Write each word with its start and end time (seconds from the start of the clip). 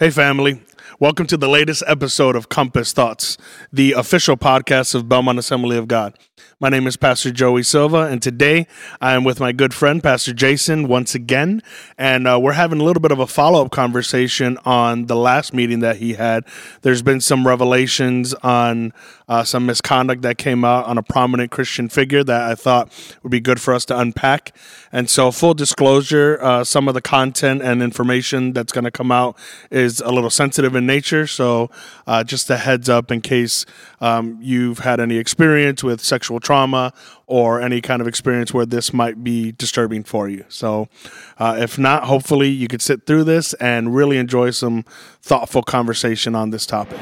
Hey, 0.00 0.10
family. 0.10 0.62
Welcome 1.00 1.26
to 1.26 1.36
the 1.36 1.48
latest 1.48 1.82
episode 1.88 2.36
of 2.36 2.48
Compass 2.48 2.92
Thoughts, 2.92 3.36
the 3.72 3.94
official 3.94 4.36
podcast 4.36 4.94
of 4.94 5.08
Belmont 5.08 5.40
Assembly 5.40 5.76
of 5.76 5.88
God. 5.88 6.16
My 6.60 6.70
name 6.70 6.88
is 6.88 6.96
Pastor 6.96 7.30
Joey 7.30 7.62
Silva, 7.62 8.08
and 8.08 8.20
today 8.20 8.66
I 9.00 9.12
am 9.12 9.22
with 9.22 9.38
my 9.38 9.52
good 9.52 9.72
friend, 9.72 10.02
Pastor 10.02 10.32
Jason, 10.32 10.88
once 10.88 11.14
again. 11.14 11.62
And 11.96 12.26
uh, 12.26 12.40
we're 12.42 12.54
having 12.54 12.80
a 12.80 12.82
little 12.82 13.00
bit 13.00 13.12
of 13.12 13.20
a 13.20 13.28
follow 13.28 13.64
up 13.64 13.70
conversation 13.70 14.58
on 14.64 15.06
the 15.06 15.14
last 15.14 15.54
meeting 15.54 15.78
that 15.80 15.98
he 15.98 16.14
had. 16.14 16.44
There's 16.82 17.00
been 17.00 17.20
some 17.20 17.46
revelations 17.46 18.34
on 18.42 18.92
uh, 19.28 19.44
some 19.44 19.66
misconduct 19.66 20.22
that 20.22 20.36
came 20.36 20.64
out 20.64 20.86
on 20.86 20.98
a 20.98 21.02
prominent 21.02 21.52
Christian 21.52 21.88
figure 21.88 22.24
that 22.24 22.50
I 22.50 22.56
thought 22.56 22.90
would 23.22 23.30
be 23.30 23.40
good 23.40 23.60
for 23.60 23.72
us 23.72 23.84
to 23.84 23.98
unpack. 23.98 24.56
And 24.90 25.08
so, 25.08 25.30
full 25.30 25.54
disclosure, 25.54 26.38
uh, 26.42 26.64
some 26.64 26.88
of 26.88 26.94
the 26.94 27.02
content 27.02 27.62
and 27.62 27.82
information 27.82 28.52
that's 28.52 28.72
going 28.72 28.84
to 28.84 28.90
come 28.90 29.12
out 29.12 29.36
is 29.70 30.00
a 30.00 30.10
little 30.10 30.30
sensitive 30.30 30.74
in 30.74 30.86
nature. 30.86 31.26
So, 31.26 31.70
uh, 32.06 32.24
just 32.24 32.50
a 32.50 32.56
heads 32.56 32.88
up 32.88 33.12
in 33.12 33.20
case 33.20 33.66
um, 34.00 34.38
you've 34.40 34.80
had 34.80 34.98
any 34.98 35.18
experience 35.18 35.84
with 35.84 36.00
sexual 36.00 36.40
trauma 36.48 36.94
or 37.26 37.60
any 37.60 37.82
kind 37.82 38.00
of 38.00 38.08
experience 38.08 38.54
where 38.54 38.64
this 38.64 38.94
might 38.94 39.22
be 39.22 39.52
disturbing 39.52 40.02
for 40.02 40.30
you. 40.30 40.46
So, 40.48 40.88
uh, 41.36 41.58
if 41.58 41.78
not, 41.78 42.04
hopefully 42.04 42.48
you 42.48 42.68
could 42.68 42.80
sit 42.80 43.04
through 43.04 43.24
this 43.24 43.52
and 43.54 43.94
really 43.94 44.16
enjoy 44.16 44.50
some 44.52 44.86
thoughtful 45.20 45.62
conversation 45.62 46.34
on 46.34 46.48
this 46.48 46.64
topic. 46.64 46.98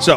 So, 0.00 0.16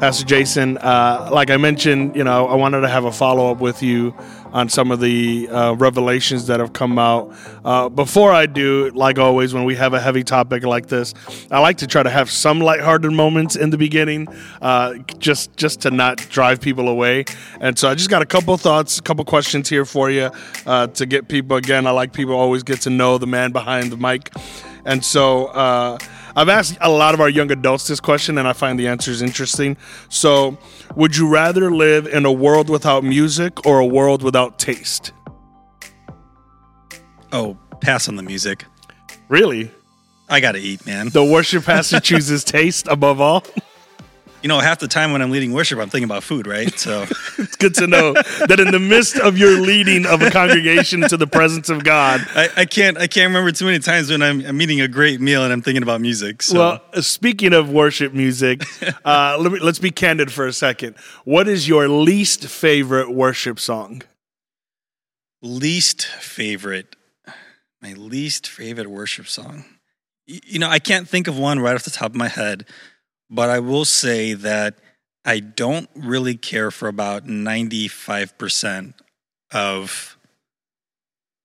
Pastor 0.00 0.26
Jason, 0.26 0.76
uh, 0.78 1.30
like 1.32 1.50
I 1.50 1.56
mentioned, 1.56 2.14
you 2.16 2.24
know, 2.24 2.46
I 2.46 2.56
wanted 2.56 2.80
to 2.82 2.88
have 2.88 3.04
a 3.04 3.12
follow 3.12 3.50
up 3.50 3.58
with 3.58 3.82
you 3.82 4.14
on 4.52 4.68
some 4.68 4.90
of 4.90 5.00
the 5.00 5.48
uh, 5.48 5.74
revelations 5.74 6.48
that 6.48 6.60
have 6.60 6.72
come 6.72 6.98
out. 6.98 7.32
Uh, 7.64 7.88
before 7.88 8.30
I 8.32 8.46
do, 8.46 8.90
like 8.90 9.18
always, 9.18 9.54
when 9.54 9.64
we 9.64 9.76
have 9.76 9.94
a 9.94 10.00
heavy 10.00 10.22
topic 10.22 10.64
like 10.64 10.88
this, 10.88 11.14
I 11.50 11.60
like 11.60 11.78
to 11.78 11.86
try 11.86 12.02
to 12.02 12.10
have 12.10 12.28
some 12.30 12.60
lighthearted 12.60 13.12
moments 13.12 13.56
in 13.56 13.70
the 13.70 13.78
beginning, 13.78 14.28
uh, 14.60 14.94
just 15.18 15.56
just 15.56 15.80
to 15.82 15.90
not 15.90 16.18
drive 16.28 16.60
people 16.60 16.88
away. 16.88 17.24
And 17.60 17.78
so 17.78 17.88
I 17.88 17.94
just 17.94 18.10
got 18.10 18.20
a 18.20 18.26
couple 18.26 18.56
thoughts, 18.58 18.98
a 18.98 19.02
couple 19.02 19.24
questions 19.24 19.68
here 19.68 19.84
for 19.84 20.10
you 20.10 20.30
uh, 20.66 20.88
to 20.88 21.06
get 21.06 21.28
people. 21.28 21.56
Again, 21.56 21.86
I 21.86 21.92
like 21.92 22.12
people 22.12 22.34
always 22.34 22.62
get 22.62 22.82
to 22.82 22.90
know 22.90 23.16
the 23.16 23.28
man 23.28 23.52
behind 23.52 23.90
the 23.90 23.96
mic, 23.96 24.30
and 24.84 25.04
so. 25.04 25.98
I've 26.36 26.48
asked 26.48 26.76
a 26.80 26.90
lot 26.90 27.14
of 27.14 27.20
our 27.20 27.28
young 27.28 27.50
adults 27.52 27.86
this 27.86 28.00
question, 28.00 28.38
and 28.38 28.48
I 28.48 28.52
find 28.52 28.78
the 28.78 28.88
answers 28.88 29.22
interesting. 29.22 29.76
So, 30.08 30.58
would 30.96 31.16
you 31.16 31.28
rather 31.28 31.70
live 31.70 32.06
in 32.06 32.24
a 32.24 32.32
world 32.32 32.68
without 32.68 33.04
music 33.04 33.64
or 33.66 33.78
a 33.78 33.86
world 33.86 34.22
without 34.22 34.58
taste? 34.58 35.12
Oh, 37.32 37.56
pass 37.80 38.08
on 38.08 38.16
the 38.16 38.22
music. 38.22 38.64
Really? 39.28 39.70
I 40.28 40.40
got 40.40 40.52
to 40.52 40.60
eat, 40.60 40.84
man. 40.86 41.10
The 41.10 41.24
worship 41.24 41.64
pastor 41.64 42.00
chooses 42.00 42.42
taste 42.42 42.88
above 42.88 43.20
all? 43.20 43.44
You 44.44 44.48
know, 44.48 44.60
half 44.60 44.78
the 44.78 44.88
time 44.88 45.12
when 45.12 45.22
I'm 45.22 45.30
leading 45.30 45.54
worship, 45.54 45.78
I'm 45.78 45.88
thinking 45.88 46.04
about 46.04 46.22
food, 46.22 46.46
right? 46.46 46.78
So 46.78 47.06
it's 47.38 47.56
good 47.56 47.74
to 47.76 47.86
know 47.86 48.12
that 48.12 48.60
in 48.60 48.72
the 48.72 48.78
midst 48.78 49.16
of 49.16 49.38
your 49.38 49.58
leading 49.58 50.04
of 50.04 50.20
a 50.20 50.30
congregation 50.30 51.00
to 51.08 51.16
the 51.16 51.26
presence 51.26 51.70
of 51.70 51.82
God, 51.82 52.20
I, 52.34 52.50
I 52.54 52.64
can't 52.66 52.98
I 52.98 53.06
can't 53.06 53.28
remember 53.28 53.52
too 53.52 53.64
many 53.64 53.78
times 53.78 54.10
when 54.10 54.20
I'm, 54.20 54.44
I'm, 54.44 54.60
eating 54.60 54.82
a 54.82 54.86
great 54.86 55.18
meal 55.18 55.44
and 55.44 55.50
I'm 55.50 55.62
thinking 55.62 55.82
about 55.82 56.02
music. 56.02 56.42
So. 56.42 56.58
Well, 56.58 56.82
uh, 56.92 57.00
speaking 57.00 57.54
of 57.54 57.70
worship 57.70 58.12
music, 58.12 58.64
uh, 59.06 59.38
let 59.40 59.50
me, 59.50 59.60
let's 59.60 59.78
be 59.78 59.90
candid 59.90 60.30
for 60.30 60.46
a 60.46 60.52
second. 60.52 60.96
What 61.24 61.48
is 61.48 61.66
your 61.66 61.88
least 61.88 62.46
favorite 62.46 63.10
worship 63.10 63.58
song? 63.58 64.02
Least 65.40 66.04
favorite, 66.04 66.96
my 67.80 67.94
least 67.94 68.46
favorite 68.46 68.90
worship 68.90 69.26
song. 69.26 69.64
You 70.26 70.58
know, 70.58 70.68
I 70.68 70.80
can't 70.80 71.08
think 71.08 71.28
of 71.28 71.38
one 71.38 71.60
right 71.60 71.74
off 71.74 71.84
the 71.84 71.90
top 71.90 72.10
of 72.10 72.16
my 72.16 72.28
head. 72.28 72.66
But 73.34 73.50
I 73.50 73.58
will 73.58 73.84
say 73.84 74.34
that 74.34 74.76
I 75.24 75.40
don't 75.40 75.90
really 75.96 76.36
care 76.36 76.70
for 76.70 76.86
about 76.86 77.26
95% 77.26 78.94
of 79.52 80.16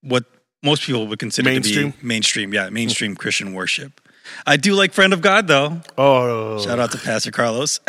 what 0.01 0.25
most 0.61 0.83
people 0.83 1.07
would 1.07 1.17
consider 1.17 1.49
mainstream? 1.49 1.93
to 1.93 1.97
be 1.97 2.07
mainstream. 2.07 2.53
Yeah, 2.53 2.69
mainstream 2.69 3.15
Christian 3.15 3.53
worship. 3.53 4.01
I 4.45 4.57
do 4.57 4.75
like 4.75 4.93
Friend 4.93 5.11
of 5.13 5.21
God 5.21 5.47
though. 5.47 5.81
Oh, 5.97 6.63
shout 6.63 6.77
out 6.77 6.91
to 6.91 6.99
Pastor 6.99 7.31
Carlos. 7.31 7.79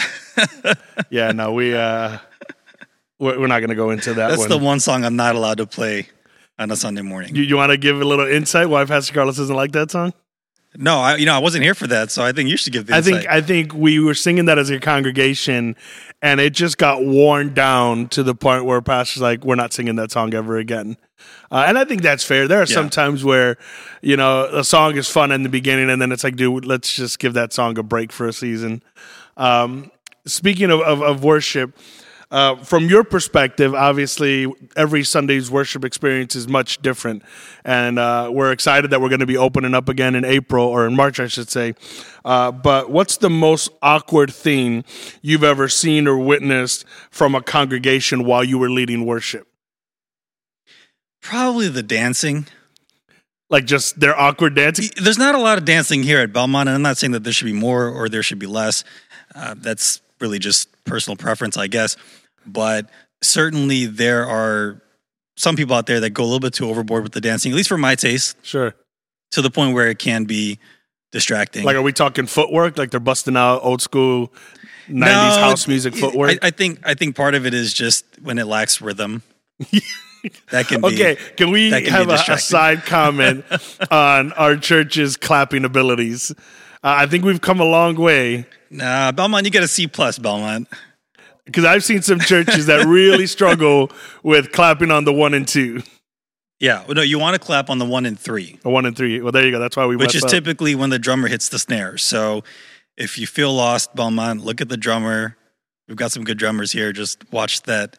yeah, 1.10 1.32
no, 1.32 1.52
we 1.52 1.74
uh, 1.74 2.16
we're 3.18 3.46
not 3.46 3.58
going 3.58 3.68
to 3.68 3.74
go 3.74 3.90
into 3.90 4.14
that. 4.14 4.28
That's 4.28 4.40
one. 4.40 4.48
the 4.48 4.58
one 4.58 4.80
song 4.80 5.04
I'm 5.04 5.16
not 5.16 5.36
allowed 5.36 5.58
to 5.58 5.66
play 5.66 6.08
on 6.58 6.70
a 6.70 6.76
Sunday 6.76 7.02
morning. 7.02 7.36
You, 7.36 7.42
you 7.42 7.56
want 7.56 7.72
to 7.72 7.76
give 7.76 8.00
a 8.00 8.04
little 8.04 8.26
insight 8.26 8.70
why 8.70 8.86
Pastor 8.86 9.12
Carlos 9.12 9.36
doesn't 9.36 9.54
like 9.54 9.72
that 9.72 9.90
song? 9.90 10.14
No, 10.76 10.98
I, 10.98 11.16
you 11.16 11.26
know, 11.26 11.34
I 11.34 11.38
wasn't 11.38 11.64
here 11.64 11.74
for 11.74 11.88
that, 11.88 12.12
so 12.12 12.22
I 12.22 12.30
think 12.30 12.48
you 12.48 12.56
should 12.56 12.72
give 12.72 12.86
the. 12.86 12.94
I 12.94 13.00
think 13.00 13.26
I 13.28 13.40
think 13.40 13.74
we 13.74 13.98
were 13.98 14.14
singing 14.14 14.44
that 14.44 14.56
as 14.56 14.70
a 14.70 14.78
congregation, 14.78 15.74
and 16.22 16.40
it 16.40 16.54
just 16.54 16.78
got 16.78 17.04
worn 17.04 17.54
down 17.54 18.06
to 18.10 18.22
the 18.22 18.36
point 18.36 18.64
where 18.64 18.80
pastor's 18.80 19.20
like, 19.20 19.44
"We're 19.44 19.56
not 19.56 19.72
singing 19.72 19.96
that 19.96 20.12
song 20.12 20.32
ever 20.32 20.58
again." 20.58 20.96
Uh, 21.50 21.64
and 21.66 21.76
I 21.76 21.84
think 21.84 22.02
that's 22.02 22.22
fair. 22.22 22.46
There 22.46 22.58
are 22.58 22.66
yeah. 22.66 22.74
some 22.74 22.88
times 22.88 23.24
where, 23.24 23.56
you 24.00 24.16
know, 24.16 24.48
a 24.52 24.64
song 24.64 24.96
is 24.96 25.08
fun 25.08 25.32
in 25.32 25.42
the 25.42 25.48
beginning, 25.48 25.90
and 25.90 26.00
then 26.00 26.12
it's 26.12 26.24
like, 26.24 26.36
dude, 26.36 26.64
let's 26.64 26.94
just 26.94 27.18
give 27.18 27.34
that 27.34 27.52
song 27.52 27.76
a 27.76 27.82
break 27.82 28.12
for 28.12 28.28
a 28.28 28.32
season. 28.32 28.82
Um, 29.36 29.90
speaking 30.26 30.70
of, 30.70 30.80
of, 30.80 31.02
of 31.02 31.24
worship, 31.24 31.76
uh, 32.30 32.56
from 32.56 32.86
your 32.86 33.02
perspective, 33.02 33.74
obviously, 33.74 34.52
every 34.76 35.02
Sunday's 35.02 35.50
worship 35.50 35.84
experience 35.84 36.36
is 36.36 36.46
much 36.46 36.80
different. 36.80 37.24
And 37.64 37.98
uh, 37.98 38.30
we're 38.32 38.52
excited 38.52 38.90
that 38.90 39.00
we're 39.00 39.08
going 39.08 39.20
to 39.20 39.26
be 39.26 39.36
opening 39.36 39.74
up 39.74 39.88
again 39.88 40.14
in 40.14 40.24
April, 40.24 40.64
or 40.64 40.86
in 40.86 40.94
March, 40.94 41.18
I 41.18 41.26
should 41.26 41.50
say. 41.50 41.74
Uh, 42.24 42.52
but 42.52 42.90
what's 42.90 43.16
the 43.16 43.30
most 43.30 43.70
awkward 43.82 44.32
thing 44.32 44.84
you've 45.22 45.42
ever 45.42 45.68
seen 45.68 46.06
or 46.06 46.18
witnessed 46.18 46.84
from 47.10 47.34
a 47.34 47.42
congregation 47.42 48.24
while 48.24 48.44
you 48.44 48.58
were 48.58 48.70
leading 48.70 49.06
worship? 49.06 49.48
Probably 51.20 51.68
the 51.68 51.82
dancing. 51.82 52.46
Like 53.48 53.64
just 53.64 53.98
their 53.98 54.18
awkward 54.18 54.54
dancing? 54.54 54.90
There's 55.02 55.18
not 55.18 55.34
a 55.34 55.38
lot 55.38 55.58
of 55.58 55.64
dancing 55.64 56.04
here 56.04 56.20
at 56.20 56.32
Belmont, 56.32 56.68
and 56.68 56.76
I'm 56.76 56.82
not 56.82 56.98
saying 56.98 57.10
that 57.12 57.24
there 57.24 57.32
should 57.32 57.46
be 57.46 57.52
more 57.52 57.88
or 57.88 58.08
there 58.08 58.22
should 58.22 58.38
be 58.38 58.46
less. 58.46 58.84
Uh, 59.34 59.56
that's 59.58 60.00
really 60.20 60.38
just 60.38 60.68
personal 60.84 61.16
preference, 61.16 61.56
I 61.56 61.66
guess. 61.66 61.96
But 62.52 62.90
certainly 63.22 63.86
there 63.86 64.26
are 64.26 64.82
some 65.36 65.56
people 65.56 65.74
out 65.74 65.86
there 65.86 66.00
that 66.00 66.10
go 66.10 66.22
a 66.22 66.26
little 66.26 66.40
bit 66.40 66.54
too 66.54 66.68
overboard 66.68 67.02
with 67.02 67.12
the 67.12 67.20
dancing, 67.20 67.52
at 67.52 67.56
least 67.56 67.68
for 67.68 67.78
my 67.78 67.94
taste. 67.94 68.36
Sure. 68.42 68.74
To 69.32 69.42
the 69.42 69.50
point 69.50 69.74
where 69.74 69.88
it 69.88 69.98
can 69.98 70.24
be 70.24 70.58
distracting. 71.12 71.64
Like, 71.64 71.76
are 71.76 71.82
we 71.82 71.92
talking 71.92 72.26
footwork? 72.26 72.76
Like 72.76 72.90
they're 72.90 73.00
busting 73.00 73.36
out 73.36 73.60
old 73.62 73.80
school 73.80 74.32
'90s 74.88 74.90
no, 74.90 75.40
house 75.40 75.68
music 75.68 75.94
footwork? 75.94 76.38
I, 76.42 76.48
I, 76.48 76.50
think 76.50 76.80
I 76.84 76.94
think 76.94 77.16
part 77.16 77.34
of 77.34 77.46
it 77.46 77.54
is 77.54 77.72
just 77.72 78.04
when 78.22 78.38
it 78.38 78.46
lacks 78.46 78.80
rhythm. 78.80 79.22
that 80.50 80.66
can 80.66 80.80
be, 80.80 80.88
okay. 80.88 81.16
Can 81.36 81.50
we 81.50 81.70
can 81.70 81.84
have 81.86 82.08
a, 82.08 82.32
a, 82.32 82.38
side 82.38 82.84
comment 82.84 83.44
on 83.90 84.32
our 84.32 84.56
church's 84.56 85.16
clapping 85.16 85.64
abilities? 85.64 86.32
Uh, 86.32 86.34
I 86.82 87.06
think 87.06 87.24
we've 87.24 87.40
come 87.40 87.60
a 87.60 87.64
long 87.64 87.94
way. 87.94 88.46
Nah, 88.70 89.12
Belmont, 89.12 89.44
you 89.44 89.50
get 89.50 89.62
a 89.62 89.68
C 89.68 89.86
plus, 89.86 90.18
Belmont 90.18 90.68
because 91.50 91.64
I've 91.64 91.84
seen 91.84 92.02
some 92.02 92.20
churches 92.20 92.66
that 92.66 92.86
really 92.86 93.26
struggle 93.26 93.90
with 94.22 94.52
clapping 94.52 94.90
on 94.90 95.04
the 95.04 95.12
one 95.12 95.34
and 95.34 95.46
two. 95.46 95.82
Yeah, 96.60 96.84
well, 96.84 96.94
no, 96.94 97.02
you 97.02 97.18
want 97.18 97.34
to 97.34 97.44
clap 97.44 97.70
on 97.70 97.78
the 97.78 97.86
one 97.86 98.06
and 98.06 98.18
three. 98.18 98.58
A 98.64 98.70
one 98.70 98.86
and 98.86 98.96
three. 98.96 99.20
Well, 99.20 99.32
there 99.32 99.44
you 99.44 99.50
go. 99.50 99.58
That's 99.58 99.76
why 99.76 99.86
we. 99.86 99.96
Which 99.96 100.14
is 100.14 100.24
up. 100.24 100.30
typically 100.30 100.74
when 100.74 100.90
the 100.90 100.98
drummer 100.98 101.26
hits 101.26 101.48
the 101.48 101.58
snare. 101.58 101.96
So, 101.96 102.44
if 102.96 103.18
you 103.18 103.26
feel 103.26 103.52
lost, 103.52 103.94
Belmont, 103.94 104.44
look 104.44 104.60
at 104.60 104.68
the 104.68 104.76
drummer. 104.76 105.36
We've 105.88 105.96
got 105.96 106.12
some 106.12 106.22
good 106.22 106.38
drummers 106.38 106.70
here. 106.70 106.92
Just 106.92 107.30
watch 107.32 107.62
that 107.62 107.98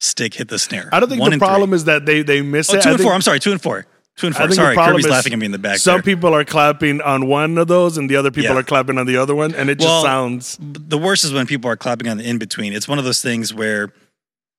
stick 0.00 0.34
hit 0.34 0.48
the 0.48 0.58
snare. 0.58 0.88
I 0.92 1.00
don't 1.00 1.08
think 1.08 1.20
one 1.20 1.30
the 1.30 1.38
problem 1.38 1.70
three. 1.70 1.76
is 1.76 1.84
that 1.84 2.04
they 2.04 2.22
they 2.22 2.42
miss 2.42 2.70
oh, 2.70 2.76
it. 2.76 2.82
Two 2.82 2.90
and 2.90 3.00
four. 3.00 3.12
I'm 3.12 3.22
sorry, 3.22 3.38
two 3.38 3.52
and 3.52 3.62
four. 3.62 3.86
Two 4.16 4.26
and 4.26 4.36
four. 4.36 4.50
Sorry, 4.52 4.76
Kirby's 4.76 5.08
laughing 5.08 5.32
at 5.32 5.38
me 5.38 5.46
in 5.46 5.52
the 5.52 5.58
back. 5.58 5.78
Some 5.78 5.96
there. 5.96 6.02
people 6.02 6.34
are 6.34 6.44
clapping 6.44 7.00
on 7.00 7.26
one 7.26 7.56
of 7.56 7.68
those, 7.68 7.96
and 7.96 8.10
the 8.10 8.16
other 8.16 8.30
people 8.30 8.54
yeah. 8.54 8.60
are 8.60 8.62
clapping 8.62 8.98
on 8.98 9.06
the 9.06 9.16
other 9.16 9.34
one, 9.34 9.54
and 9.54 9.70
it 9.70 9.78
well, 9.78 9.88
just 9.88 10.04
sounds. 10.04 10.58
The 10.60 10.98
worst 10.98 11.24
is 11.24 11.32
when 11.32 11.46
people 11.46 11.70
are 11.70 11.76
clapping 11.76 12.08
on 12.08 12.18
the 12.18 12.28
in 12.28 12.38
between. 12.38 12.74
It's 12.74 12.86
one 12.86 12.98
of 12.98 13.04
those 13.04 13.22
things 13.22 13.54
where 13.54 13.92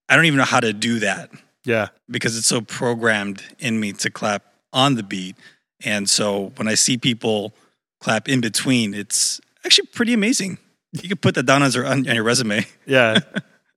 I 0.10 0.16
don't 0.16 0.26
even 0.26 0.38
know 0.38 0.44
how 0.44 0.60
to 0.60 0.74
do 0.74 1.00
that. 1.00 1.30
Yeah, 1.66 1.90
because 2.10 2.36
it's 2.38 2.48
so 2.48 2.62
programmed 2.62 3.44
in 3.60 3.80
me 3.80 3.94
to 3.94 4.10
clap 4.10 4.44
on 4.74 4.96
the 4.96 5.04
beat, 5.04 5.36
and 5.86 6.10
so 6.10 6.52
when 6.56 6.68
I 6.68 6.74
see 6.74 6.98
people 6.98 7.54
clap 8.02 8.28
in 8.28 8.42
between, 8.42 8.96
it's 8.96 9.40
actually 9.64 9.88
pretty 9.88 10.14
amazing. 10.14 10.58
You 10.94 11.10
could 11.10 11.22
put 11.22 11.36
that 11.36 11.44
down 11.44 11.62
as 11.64 11.76
your, 11.76 11.86
on 11.86 12.04
your 12.04 12.24
resume. 12.24 12.66
Yeah, 12.88 13.20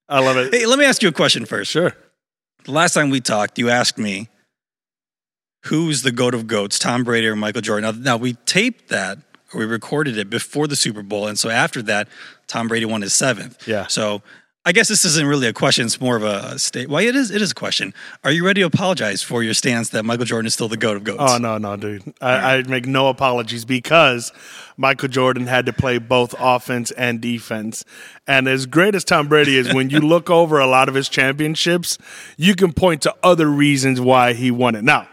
I 0.08 0.20
love 0.20 0.38
it. 0.38 0.54
hey, 0.54 0.64
let 0.64 0.78
me 0.78 0.86
ask 0.86 1.02
you 1.02 1.10
a 1.10 1.12
question 1.12 1.44
first. 1.44 1.70
Sure. 1.70 1.94
The 2.64 2.72
last 2.72 2.94
time 2.94 3.10
we 3.10 3.20
talked, 3.20 3.58
you 3.58 3.68
asked 3.70 3.98
me 3.98 4.28
who's 5.66 6.02
the 6.02 6.12
goat 6.12 6.34
of 6.34 6.46
goats, 6.46 6.78
Tom 6.78 7.04
Brady 7.04 7.26
or 7.26 7.36
Michael 7.36 7.62
Jordan. 7.62 8.02
Now, 8.02 8.12
now 8.12 8.16
we 8.16 8.34
taped 8.46 8.88
that 8.88 9.18
or 9.54 9.60
we 9.60 9.66
recorded 9.66 10.18
it 10.18 10.28
before 10.28 10.66
the 10.66 10.76
Super 10.76 11.02
Bowl, 11.02 11.26
and 11.26 11.38
so 11.38 11.48
after 11.48 11.82
that, 11.82 12.08
Tom 12.46 12.68
Brady 12.68 12.84
won 12.84 13.02
his 13.02 13.14
seventh. 13.14 13.66
Yeah. 13.66 13.86
So 13.86 14.22
I 14.64 14.72
guess 14.72 14.88
this 14.88 15.04
isn't 15.04 15.26
really 15.26 15.46
a 15.46 15.52
question; 15.52 15.86
it's 15.86 16.00
more 16.00 16.16
of 16.16 16.24
a 16.24 16.58
state. 16.58 16.88
Well, 16.88 17.00
it 17.00 17.14
is. 17.14 17.30
It 17.30 17.40
is 17.40 17.52
a 17.52 17.54
question. 17.54 17.94
Are 18.24 18.32
you 18.32 18.44
ready 18.44 18.62
to 18.62 18.66
apologize 18.66 19.22
for 19.22 19.44
your 19.44 19.54
stance 19.54 19.90
that 19.90 20.04
Michael 20.04 20.24
Jordan 20.24 20.48
is 20.48 20.54
still 20.54 20.66
the 20.66 20.76
goat 20.76 20.96
of 20.96 21.04
goats? 21.04 21.22
Oh 21.22 21.38
no, 21.38 21.56
no, 21.56 21.76
dude. 21.76 22.12
I, 22.20 22.56
I 22.56 22.62
make 22.64 22.84
no 22.84 23.08
apologies 23.08 23.64
because 23.64 24.32
Michael 24.76 25.08
Jordan 25.08 25.46
had 25.46 25.66
to 25.66 25.72
play 25.72 25.98
both 25.98 26.34
offense 26.36 26.90
and 26.90 27.20
defense. 27.20 27.84
And 28.26 28.48
as 28.48 28.66
great 28.66 28.96
as 28.96 29.04
Tom 29.04 29.28
Brady 29.28 29.56
is, 29.56 29.72
when 29.72 29.88
you 29.88 30.00
look 30.00 30.30
over 30.30 30.58
a 30.58 30.66
lot 30.66 30.88
of 30.88 30.96
his 30.96 31.08
championships, 31.08 31.96
you 32.36 32.56
can 32.56 32.72
point 32.72 33.02
to 33.02 33.14
other 33.22 33.46
reasons 33.46 34.00
why 34.00 34.32
he 34.32 34.50
won 34.50 34.74
it. 34.74 34.82
Now, 34.82 35.06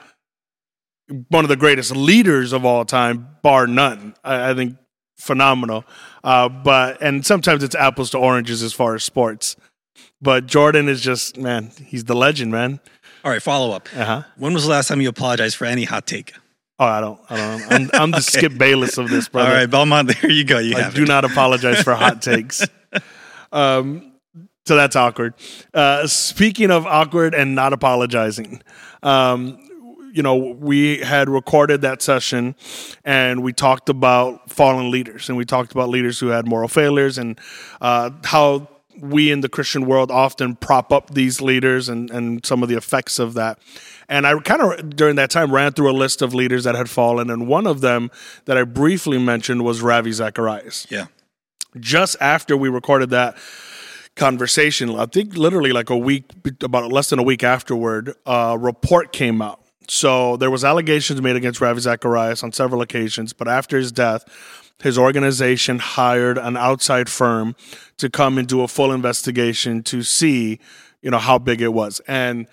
one 1.29 1.45
of 1.45 1.49
the 1.49 1.55
greatest 1.55 1.95
leaders 1.95 2.53
of 2.53 2.65
all 2.65 2.85
time, 2.85 3.27
bar 3.41 3.67
none. 3.67 4.15
I, 4.23 4.51
I 4.51 4.53
think 4.53 4.77
phenomenal. 5.17 5.85
Uh, 6.23 6.49
but 6.49 7.01
and 7.01 7.25
sometimes 7.25 7.63
it's 7.63 7.75
apples 7.75 8.09
to 8.11 8.17
oranges 8.17 8.63
as 8.63 8.73
far 8.73 8.95
as 8.95 9.03
sports. 9.03 9.55
But 10.21 10.45
Jordan 10.47 10.87
is 10.87 11.01
just 11.01 11.37
man, 11.37 11.71
he's 11.85 12.05
the 12.05 12.15
legend, 12.15 12.51
man. 12.51 12.79
All 13.23 13.31
right, 13.31 13.41
follow 13.41 13.71
up. 13.75 13.87
Uh-huh. 13.95 14.23
When 14.37 14.53
was 14.53 14.63
the 14.65 14.69
last 14.69 14.87
time 14.87 14.99
you 15.01 15.09
apologized 15.09 15.55
for 15.55 15.65
any 15.65 15.85
hot 15.85 16.05
take? 16.05 16.33
Oh, 16.79 16.85
I 16.85 16.99
don't, 17.01 17.19
I 17.29 17.37
don't. 17.37 17.71
I'm, 17.71 17.89
I'm 17.93 18.11
the 18.11 18.17
Okay. 18.35 18.39
Skip 18.39 18.57
Bayless 18.57 18.97
of 18.97 19.09
this, 19.09 19.29
brother. 19.29 19.49
All 19.49 19.55
right, 19.55 19.69
Belmont, 19.69 20.09
there 20.21 20.31
you 20.31 20.43
go. 20.43 20.59
You 20.59 20.75
I 20.75 20.89
do 20.89 21.03
it. 21.03 21.07
not 21.07 21.23
apologize 21.23 21.81
for 21.83 21.93
hot 21.93 22.21
takes. 22.21 22.67
Um, 23.51 24.13
so 24.65 24.75
that's 24.75 24.95
awkward. 24.95 25.35
Uh, 25.73 26.07
speaking 26.07 26.71
of 26.71 26.85
awkward 26.85 27.33
and 27.35 27.53
not 27.53 27.73
apologizing, 27.73 28.61
um, 29.03 29.57
you 30.13 30.21
know, 30.21 30.35
we 30.35 30.99
had 30.99 31.27
recorded 31.27 31.81
that 31.81 32.03
session 32.03 32.55
and 33.03 33.41
we 33.41 33.51
talked 33.51 33.89
about 33.89 34.51
fallen 34.51 34.91
leaders 34.91 35.27
and 35.27 35.37
we 35.37 35.43
talked 35.43 35.71
about 35.71 35.89
leaders 35.89 36.19
who 36.19 36.27
had 36.27 36.45
moral 36.47 36.67
failures 36.67 37.17
and 37.17 37.39
uh, 37.81 38.11
how 38.23 38.67
we 38.99 39.31
in 39.31 39.41
the 39.41 39.49
Christian 39.49 39.87
world 39.87 40.11
often 40.11 40.55
prop 40.55 40.91
up 40.93 41.15
these 41.15 41.41
leaders 41.41 41.89
and, 41.89 42.11
and 42.11 42.45
some 42.45 42.61
of 42.61 42.69
the 42.69 42.75
effects 42.77 43.17
of 43.17 43.33
that. 43.33 43.57
And 44.07 44.27
I 44.27 44.37
kind 44.39 44.61
of, 44.61 44.95
during 44.95 45.15
that 45.15 45.31
time, 45.31 45.51
ran 45.51 45.71
through 45.71 45.89
a 45.89 45.97
list 45.97 46.21
of 46.21 46.35
leaders 46.35 46.65
that 46.65 46.75
had 46.75 46.91
fallen. 46.91 47.31
And 47.31 47.47
one 47.47 47.65
of 47.65 47.81
them 47.81 48.11
that 48.45 48.55
I 48.55 48.63
briefly 48.65 49.17
mentioned 49.17 49.63
was 49.63 49.81
Ravi 49.81 50.11
Zacharias 50.11 50.85
Yeah. 50.91 51.05
just 51.79 52.17
after 52.21 52.55
we 52.55 52.69
recorded 52.69 53.09
that 53.09 53.35
conversation, 54.15 54.91
I 54.91 55.07
think 55.07 55.35
literally 55.35 55.71
like 55.71 55.89
a 55.89 55.97
week, 55.97 56.25
about 56.61 56.91
less 56.91 57.09
than 57.09 57.17
a 57.17 57.23
week 57.23 57.43
afterward, 57.43 58.13
a 58.27 58.55
report 58.59 59.11
came 59.11 59.41
out. 59.41 59.62
So 59.87 60.37
there 60.37 60.51
was 60.51 60.63
allegations 60.63 61.21
made 61.21 61.35
against 61.35 61.61
Ravi 61.61 61.81
Zacharias 61.81 62.43
on 62.43 62.51
several 62.51 62.81
occasions, 62.81 63.33
but 63.33 63.47
after 63.47 63.77
his 63.77 63.91
death, 63.91 64.25
his 64.81 64.97
organization 64.97 65.79
hired 65.79 66.37
an 66.37 66.57
outside 66.57 67.09
firm 67.09 67.55
to 67.97 68.09
come 68.09 68.37
and 68.37 68.47
do 68.47 68.61
a 68.61 68.67
full 68.67 68.91
investigation 68.91 69.83
to 69.83 70.03
see, 70.03 70.59
you 71.01 71.11
know, 71.11 71.19
how 71.19 71.37
big 71.37 71.61
it 71.61 71.73
was. 71.73 72.01
And 72.07 72.47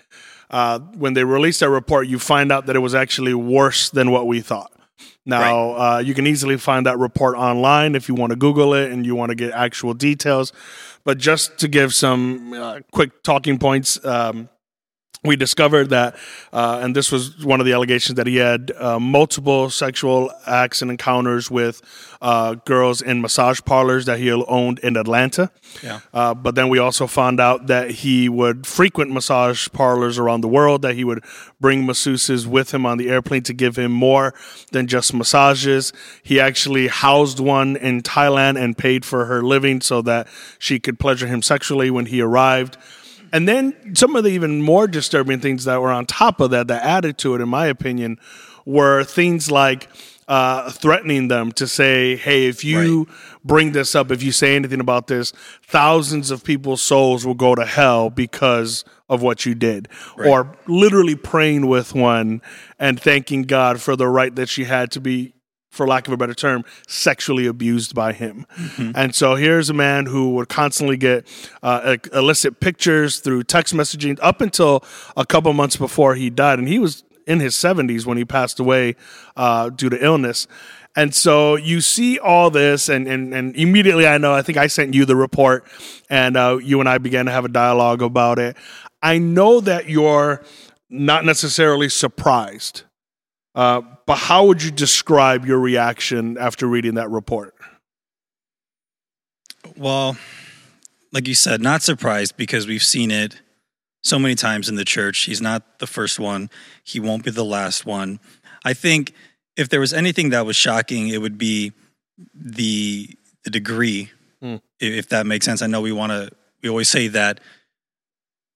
uh, 0.49 0.79
when 0.79 1.13
they 1.13 1.23
released 1.23 1.61
that 1.61 1.69
report, 1.69 2.07
you 2.07 2.19
find 2.19 2.51
out 2.51 2.65
that 2.67 2.75
it 2.75 2.79
was 2.79 2.95
actually 2.95 3.33
worse 3.33 3.89
than 3.89 4.11
what 4.11 4.27
we 4.27 4.41
thought. 4.41 4.71
Now, 5.25 5.71
uh, 5.75 5.99
you 5.99 6.13
can 6.13 6.25
easily 6.25 6.57
find 6.57 6.85
that 6.85 6.97
report 6.97 7.37
online 7.37 7.95
if 7.95 8.09
you 8.09 8.15
want 8.15 8.31
to 8.31 8.35
Google 8.35 8.73
it 8.73 8.91
and 8.91 9.05
you 9.05 9.15
want 9.15 9.29
to 9.29 9.35
get 9.35 9.51
actual 9.51 9.93
details. 9.93 10.51
But 11.03 11.17
just 11.17 11.57
to 11.59 11.67
give 11.67 11.93
some 11.93 12.53
uh, 12.53 12.79
quick 12.91 13.23
talking 13.23 13.59
points, 13.59 14.03
um, 14.05 14.49
we 15.23 15.35
discovered 15.35 15.91
that, 15.91 16.15
uh, 16.51 16.79
and 16.81 16.95
this 16.95 17.11
was 17.11 17.45
one 17.45 17.59
of 17.59 17.65
the 17.67 17.73
allegations 17.73 18.15
that 18.15 18.25
he 18.25 18.37
had 18.37 18.71
uh, 18.77 18.99
multiple 18.99 19.69
sexual 19.69 20.31
acts 20.47 20.81
and 20.81 20.89
encounters 20.89 21.51
with 21.51 21.81
uh, 22.23 22.55
girls 22.65 23.03
in 23.03 23.21
massage 23.21 23.59
parlors 23.63 24.05
that 24.05 24.17
he 24.17 24.31
owned 24.31 24.79
in 24.79 24.97
Atlanta. 24.97 25.51
Yeah. 25.83 25.99
Uh, 26.11 26.33
but 26.33 26.55
then 26.55 26.69
we 26.69 26.79
also 26.79 27.05
found 27.05 27.39
out 27.39 27.67
that 27.67 27.91
he 27.91 28.29
would 28.29 28.65
frequent 28.65 29.11
massage 29.11 29.67
parlors 29.69 30.17
around 30.17 30.41
the 30.41 30.47
world, 30.47 30.81
that 30.81 30.95
he 30.95 31.03
would 31.03 31.23
bring 31.59 31.85
masseuses 31.85 32.47
with 32.47 32.73
him 32.73 32.87
on 32.87 32.97
the 32.97 33.09
airplane 33.09 33.43
to 33.43 33.53
give 33.53 33.75
him 33.75 33.91
more 33.91 34.33
than 34.71 34.87
just 34.87 35.13
massages. 35.13 35.93
He 36.23 36.39
actually 36.39 36.87
housed 36.87 37.39
one 37.39 37.75
in 37.75 38.01
Thailand 38.01 38.59
and 38.59 38.75
paid 38.75 39.05
for 39.05 39.25
her 39.25 39.43
living 39.43 39.81
so 39.81 40.01
that 40.01 40.27
she 40.57 40.79
could 40.79 40.97
pleasure 40.97 41.27
him 41.27 41.43
sexually 41.43 41.91
when 41.91 42.07
he 42.07 42.21
arrived. 42.21 42.77
And 43.33 43.47
then 43.47 43.95
some 43.95 44.15
of 44.15 44.23
the 44.23 44.29
even 44.31 44.61
more 44.61 44.87
disturbing 44.87 45.39
things 45.39 45.63
that 45.65 45.81
were 45.81 45.91
on 45.91 46.05
top 46.05 46.39
of 46.39 46.51
that, 46.51 46.67
that 46.67 46.83
added 46.83 47.17
to 47.19 47.35
it, 47.35 47.41
in 47.41 47.49
my 47.49 47.67
opinion, 47.67 48.19
were 48.65 49.03
things 49.03 49.49
like 49.49 49.87
uh, 50.27 50.69
threatening 50.71 51.27
them 51.27 51.51
to 51.53 51.67
say, 51.67 52.15
hey, 52.15 52.45
if 52.45 52.63
you 52.63 53.07
bring 53.43 53.73
this 53.73 53.95
up, 53.95 54.11
if 54.11 54.23
you 54.23 54.31
say 54.31 54.55
anything 54.55 54.79
about 54.79 55.07
this, 55.07 55.33
thousands 55.65 56.31
of 56.31 56.43
people's 56.43 56.81
souls 56.81 57.25
will 57.25 57.33
go 57.33 57.53
to 57.55 57.65
hell 57.65 58.09
because 58.09 58.85
of 59.09 59.21
what 59.21 59.45
you 59.45 59.53
did. 59.55 59.89
Or 60.29 60.55
literally 60.67 61.15
praying 61.15 61.67
with 61.67 61.93
one 61.93 62.41
and 62.79 62.99
thanking 62.99 63.43
God 63.43 63.81
for 63.81 63.95
the 63.95 64.07
right 64.07 64.33
that 64.35 64.47
she 64.47 64.63
had 64.65 64.91
to 64.91 65.01
be 65.01 65.33
for 65.71 65.87
lack 65.87 66.05
of 66.05 66.13
a 66.13 66.17
better 66.17 66.33
term, 66.33 66.63
sexually 66.87 67.47
abused 67.47 67.95
by 67.95 68.13
him. 68.13 68.45
And 68.95 69.15
so 69.15 69.35
here's 69.35 69.69
a 69.69 69.73
man 69.73 70.05
who 70.05 70.31
would 70.35 70.49
constantly 70.49 70.97
get 70.97 71.25
uh, 71.63 71.97
illicit 72.13 72.59
pictures 72.59 73.19
through 73.19 73.43
text 73.45 73.73
messaging 73.73 74.19
up 74.21 74.41
until 74.41 74.83
a 75.15 75.25
couple 75.25 75.51
months 75.53 75.77
before 75.77 76.15
he 76.15 76.29
died. 76.29 76.59
And 76.59 76.67
he 76.67 76.77
was 76.77 77.03
in 77.25 77.39
his 77.39 77.55
70s 77.55 78.05
when 78.05 78.17
he 78.17 78.25
passed 78.25 78.59
away 78.59 78.95
uh, 79.37 79.69
due 79.69 79.89
to 79.89 80.03
illness. 80.03 80.45
And 80.95 81.15
so 81.15 81.55
you 81.55 81.79
see 81.79 82.19
all 82.19 82.49
this, 82.49 82.89
and, 82.89 83.07
and, 83.07 83.33
and 83.33 83.55
immediately 83.55 84.05
I 84.05 84.17
know, 84.17 84.33
I 84.33 84.41
think 84.41 84.57
I 84.57 84.67
sent 84.67 84.93
you 84.93 85.05
the 85.05 85.15
report, 85.15 85.65
and 86.09 86.35
uh, 86.35 86.59
you 86.61 86.81
and 86.81 86.89
I 86.89 86.97
began 86.97 87.27
to 87.27 87.31
have 87.31 87.45
a 87.45 87.49
dialogue 87.49 88.01
about 88.01 88.39
it. 88.39 88.57
I 89.01 89.17
know 89.17 89.61
that 89.61 89.87
you're 89.87 90.43
not 90.89 91.23
necessarily 91.23 91.87
surprised 91.87 92.83
uh, 93.55 93.81
but 94.05 94.15
how 94.17 94.45
would 94.45 94.63
you 94.63 94.71
describe 94.71 95.45
your 95.45 95.59
reaction 95.59 96.37
after 96.37 96.67
reading 96.67 96.95
that 96.95 97.09
report? 97.09 97.53
Well, 99.77 100.17
like 101.11 101.27
you 101.27 101.35
said, 101.35 101.61
not 101.61 101.81
surprised 101.81 102.37
because 102.37 102.67
we've 102.67 102.83
seen 102.83 103.11
it 103.11 103.41
so 104.03 104.17
many 104.17 104.35
times 104.35 104.69
in 104.69 104.75
the 104.75 104.85
church. 104.85 105.19
He's 105.23 105.41
not 105.41 105.79
the 105.79 105.87
first 105.87 106.19
one, 106.19 106.49
he 106.83 106.99
won't 106.99 107.23
be 107.23 107.31
the 107.31 107.45
last 107.45 107.85
one. 107.85 108.19
I 108.63 108.73
think 108.73 109.13
if 109.57 109.69
there 109.69 109.79
was 109.79 109.93
anything 109.93 110.29
that 110.29 110.45
was 110.45 110.55
shocking, 110.55 111.09
it 111.09 111.21
would 111.21 111.37
be 111.37 111.73
the 112.33 113.09
the 113.43 113.49
degree, 113.49 114.11
i- 114.43 114.59
if 114.79 115.09
that 115.09 115.25
makes 115.25 115.45
sense. 115.45 115.61
I 115.63 115.67
know 115.67 115.81
we 115.81 115.91
want 115.91 116.11
to, 116.11 116.29
we 116.61 116.69
always 116.69 116.89
say 116.89 117.07
that 117.07 117.39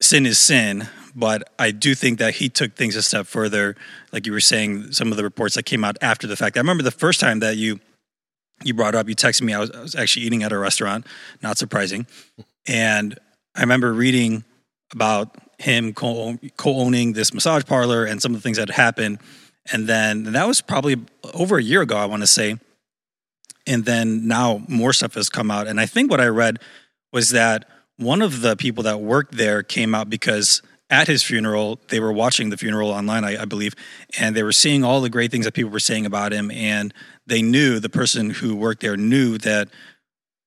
sin 0.00 0.26
is 0.26 0.38
sin, 0.38 0.88
but 1.16 1.50
I 1.58 1.70
do 1.70 1.94
think 1.94 2.18
that 2.18 2.34
he 2.34 2.50
took 2.50 2.76
things 2.76 2.94
a 2.94 3.02
step 3.02 3.26
further. 3.26 3.74
Like 4.12 4.26
you 4.26 4.32
were 4.32 4.40
saying, 4.40 4.92
some 4.92 5.10
of 5.10 5.16
the 5.16 5.24
reports 5.24 5.54
that 5.54 5.64
came 5.64 5.82
out 5.82 5.96
after 6.02 6.26
the 6.26 6.36
fact. 6.36 6.56
I 6.56 6.60
remember 6.60 6.82
the 6.82 6.90
first 6.90 7.18
time 7.18 7.40
that 7.40 7.56
you 7.56 7.80
you 8.62 8.74
brought 8.74 8.94
up, 8.94 9.08
you 9.08 9.14
texted 9.14 9.42
me. 9.42 9.52
I 9.52 9.58
was, 9.58 9.70
I 9.70 9.80
was 9.80 9.94
actually 9.94 10.26
eating 10.26 10.42
at 10.42 10.52
a 10.52 10.58
restaurant, 10.58 11.06
not 11.42 11.58
surprising, 11.58 12.06
and 12.66 13.18
I 13.54 13.60
remember 13.60 13.92
reading 13.92 14.44
about 14.92 15.36
him 15.58 15.94
co 15.94 16.38
owning 16.64 17.14
this 17.14 17.32
massage 17.32 17.64
parlor 17.64 18.04
and 18.04 18.20
some 18.20 18.34
of 18.34 18.38
the 18.38 18.42
things 18.42 18.58
that 18.58 18.70
happened. 18.70 19.18
And 19.72 19.88
then 19.88 20.26
and 20.26 20.34
that 20.34 20.46
was 20.46 20.60
probably 20.60 20.96
over 21.34 21.56
a 21.56 21.62
year 21.62 21.82
ago, 21.82 21.96
I 21.96 22.04
want 22.04 22.22
to 22.22 22.26
say. 22.26 22.58
And 23.66 23.84
then 23.84 24.28
now 24.28 24.62
more 24.68 24.92
stuff 24.92 25.14
has 25.14 25.28
come 25.28 25.50
out. 25.50 25.66
And 25.66 25.80
I 25.80 25.86
think 25.86 26.10
what 26.10 26.20
I 26.20 26.26
read 26.26 26.60
was 27.12 27.30
that 27.30 27.68
one 27.96 28.22
of 28.22 28.42
the 28.42 28.54
people 28.54 28.84
that 28.84 29.00
worked 29.00 29.36
there 29.36 29.62
came 29.62 29.94
out 29.94 30.08
because 30.08 30.62
at 30.88 31.08
his 31.08 31.22
funeral, 31.22 31.80
they 31.88 31.98
were 31.98 32.12
watching 32.12 32.50
the 32.50 32.56
funeral 32.56 32.90
online, 32.90 33.24
I, 33.24 33.42
I 33.42 33.44
believe, 33.44 33.74
and 34.18 34.36
they 34.36 34.42
were 34.42 34.52
seeing 34.52 34.84
all 34.84 35.00
the 35.00 35.10
great 35.10 35.30
things 35.30 35.44
that 35.44 35.54
people 35.54 35.70
were 35.70 35.80
saying 35.80 36.06
about 36.06 36.32
him. 36.32 36.50
And 36.50 36.94
they 37.26 37.42
knew 37.42 37.80
the 37.80 37.88
person 37.88 38.30
who 38.30 38.54
worked 38.54 38.82
there 38.82 38.96
knew 38.96 39.38
that 39.38 39.68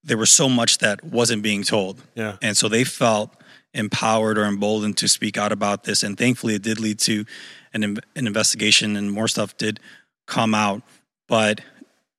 there 0.03 0.17
was 0.17 0.31
so 0.31 0.47
much 0.47 0.77
that 0.77 1.03
wasn't 1.03 1.43
being 1.43 1.63
told. 1.63 2.01
Yeah. 2.15 2.37
And 2.41 2.57
so 2.57 2.69
they 2.69 2.85
felt 2.85 3.35
empowered 3.73 4.37
or 4.37 4.45
emboldened 4.45 4.97
to 4.97 5.07
speak 5.07 5.37
out 5.37 5.51
about 5.51 5.83
this. 5.83 6.03
And 6.03 6.17
thankfully, 6.17 6.55
it 6.55 6.61
did 6.61 6.79
lead 6.79 6.99
to 6.99 7.25
an, 7.73 7.83
an 7.83 7.99
investigation 8.27 8.95
and 8.95 9.11
more 9.11 9.27
stuff 9.27 9.57
did 9.57 9.79
come 10.25 10.55
out. 10.55 10.81
But 11.27 11.61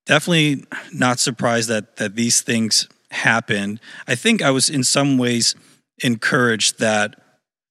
definitely 0.04 0.64
not 0.92 1.18
surprised 1.18 1.68
that, 1.70 1.96
that 1.96 2.16
these 2.16 2.42
things 2.42 2.86
happened. 3.10 3.80
I 4.06 4.14
think 4.14 4.42
I 4.42 4.50
was 4.50 4.68
in 4.68 4.84
some 4.84 5.18
ways 5.18 5.54
encouraged 6.02 6.78
that 6.80 7.16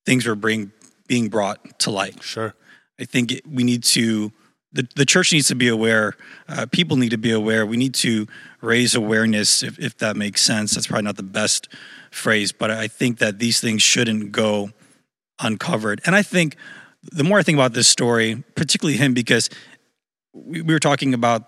things 0.05 0.25
were 0.25 0.35
being, 0.35 0.71
being 1.07 1.29
brought 1.29 1.79
to 1.79 1.91
light. 1.91 2.21
Sure. 2.23 2.55
I 2.99 3.05
think 3.05 3.31
it, 3.31 3.47
we 3.47 3.63
need 3.63 3.83
to, 3.85 4.31
the, 4.71 4.87
the 4.95 5.05
church 5.05 5.33
needs 5.33 5.47
to 5.47 5.55
be 5.55 5.67
aware. 5.67 6.15
Uh, 6.47 6.65
people 6.71 6.97
need 6.97 7.09
to 7.09 7.17
be 7.17 7.31
aware. 7.31 7.65
We 7.65 7.77
need 7.77 7.95
to 7.95 8.27
raise 8.61 8.95
awareness, 8.95 9.63
if, 9.63 9.79
if 9.79 9.97
that 9.97 10.15
makes 10.15 10.41
sense. 10.41 10.73
That's 10.73 10.87
probably 10.87 11.05
not 11.05 11.17
the 11.17 11.23
best 11.23 11.69
phrase, 12.11 12.51
but 12.51 12.69
I 12.69 12.87
think 12.87 13.19
that 13.19 13.39
these 13.39 13.59
things 13.59 13.81
shouldn't 13.81 14.31
go 14.31 14.71
uncovered. 15.39 16.01
And 16.05 16.15
I 16.15 16.21
think 16.21 16.55
the 17.01 17.23
more 17.23 17.39
I 17.39 17.43
think 17.43 17.55
about 17.55 17.73
this 17.73 17.87
story, 17.87 18.43
particularly 18.55 18.97
him, 18.97 19.13
because 19.13 19.49
we, 20.33 20.61
we 20.61 20.73
were 20.73 20.79
talking 20.79 21.13
about 21.13 21.45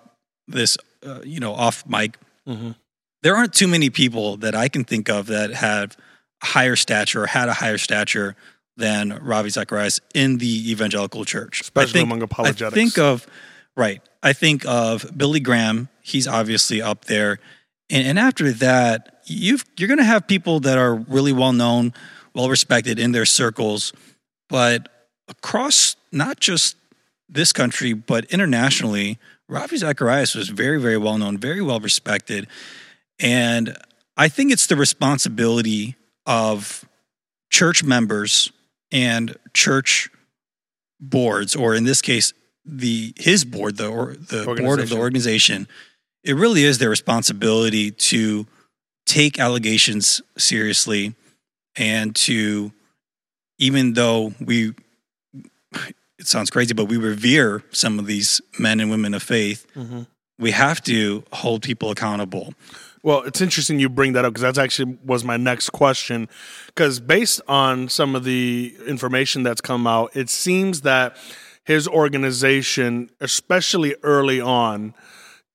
this, 0.48 0.78
uh, 1.06 1.22
you 1.24 1.40
know, 1.40 1.54
off 1.54 1.86
mic. 1.88 2.18
Mhm. 2.48 2.76
There 3.22 3.36
aren't 3.36 3.54
too 3.54 3.68
many 3.68 3.90
people 3.90 4.38
that 4.38 4.56
I 4.56 4.68
can 4.68 4.84
think 4.84 5.10
of 5.10 5.28
that 5.28 5.52
have 5.52 5.96
higher 6.42 6.76
stature 6.76 7.24
or 7.24 7.28
had 7.28 7.50
a 7.50 7.54
higher 7.54 7.78
stature 7.78 8.36
than 8.78 9.20
Ravi 9.22 9.50
Zacharias 9.50 10.00
in 10.14 10.38
the 10.38 10.72
evangelical 10.72 11.26
church. 11.26 11.62
Especially 11.62 11.90
I 11.90 11.94
think, 11.94 12.08
among 12.08 12.22
apologetics. 12.22 12.74
I 12.74 12.76
think 12.76 12.98
of 12.98 13.28
right. 13.76 14.02
I 14.24 14.34
think 14.34 14.66
of 14.66 15.18
Billy 15.18 15.40
Graham. 15.40 15.90
He's 16.02 16.28
obviously 16.28 16.82
up 16.82 17.06
there, 17.06 17.40
and, 17.90 18.08
and 18.08 18.20
after 18.20 18.52
that, 18.54 19.22
you've 19.26 19.66
you're 19.78 19.88
going 19.88 19.98
to 20.00 20.04
have 20.04 20.28
people 20.28 20.60
that 20.62 20.78
are 20.78 20.96
really 20.96 21.34
well 21.34 21.54
known, 21.54 21.94
well 22.34 22.50
respected 22.50 23.00
in 23.00 23.12
their 23.12 23.26
circles, 23.26 23.94
but 24.50 24.90
across 25.28 25.96
not 26.12 26.40
just 26.40 26.76
this 27.30 27.54
country 27.54 27.94
but 27.94 28.26
internationally, 28.26 29.18
Ravi 29.48 29.78
Zacharias 29.78 30.36
was 30.36 30.50
very 30.50 30.80
very 30.80 30.98
well 30.98 31.18
known, 31.18 31.38
very 31.38 31.62
well 31.62 31.80
respected, 31.80 32.48
and 33.20 33.78
I 34.18 34.28
think 34.28 34.52
it's 34.52 34.68
the 34.68 34.76
responsibility 34.76 35.96
of 36.26 36.86
church 37.50 37.84
members 37.84 38.52
and 38.92 39.36
church 39.54 40.10
boards, 41.00 41.56
or 41.56 41.76
in 41.76 41.84
this 41.84 42.02
case, 42.02 42.34
the 42.66 43.14
his 43.18 43.44
board, 43.44 43.78
the 43.78 43.88
or 43.88 44.14
the 44.14 44.44
board 44.60 44.80
of 44.80 44.90
the 44.90 44.98
organization, 44.98 45.68
it 46.24 46.36
really 46.36 46.64
is 46.64 46.78
their 46.78 46.90
responsibility 46.90 47.92
to 47.92 48.46
take 49.06 49.40
allegations 49.40 50.22
seriously 50.38 51.16
and 51.76 52.16
to 52.16 52.72
even 53.58 53.94
though 53.94 54.34
we 54.40 54.74
it 56.20 56.28
sounds 56.28 56.52
crazy, 56.52 56.74
but 56.74 56.86
we 56.86 56.98
revere 56.98 57.64
some 57.72 57.98
of 57.98 58.06
these 58.06 58.42
men 58.60 58.80
and 58.80 58.92
women 58.92 59.14
of 59.16 59.24
faith, 59.24 59.66
mm-hmm. 59.76 60.04
We 60.42 60.52
have 60.52 60.82
to 60.82 61.24
hold 61.32 61.62
people 61.62 61.92
accountable. 61.92 62.54
Well, 63.04 63.22
it's 63.22 63.42
interesting 63.42 63.80
you 63.80 63.90
bring 63.90 64.14
that 64.14 64.26
up 64.26 64.34
because 64.34 64.42
that's 64.42 64.58
actually 64.58 64.98
was 65.06 65.24
my 65.24 65.38
next 65.38 65.70
question. 65.70 66.28
Because 66.66 67.00
based 67.00 67.42
on 67.48 67.90
some 67.90 68.16
of 68.16 68.24
the 68.24 68.76
information 68.88 69.44
that's 69.44 69.62
come 69.62 69.88
out, 69.88 70.16
it 70.16 70.30
seems 70.30 70.82
that 70.82 71.16
his 71.64 71.88
organization, 71.88 73.12
especially 73.20 73.96
early 74.04 74.42
on, 74.42 74.96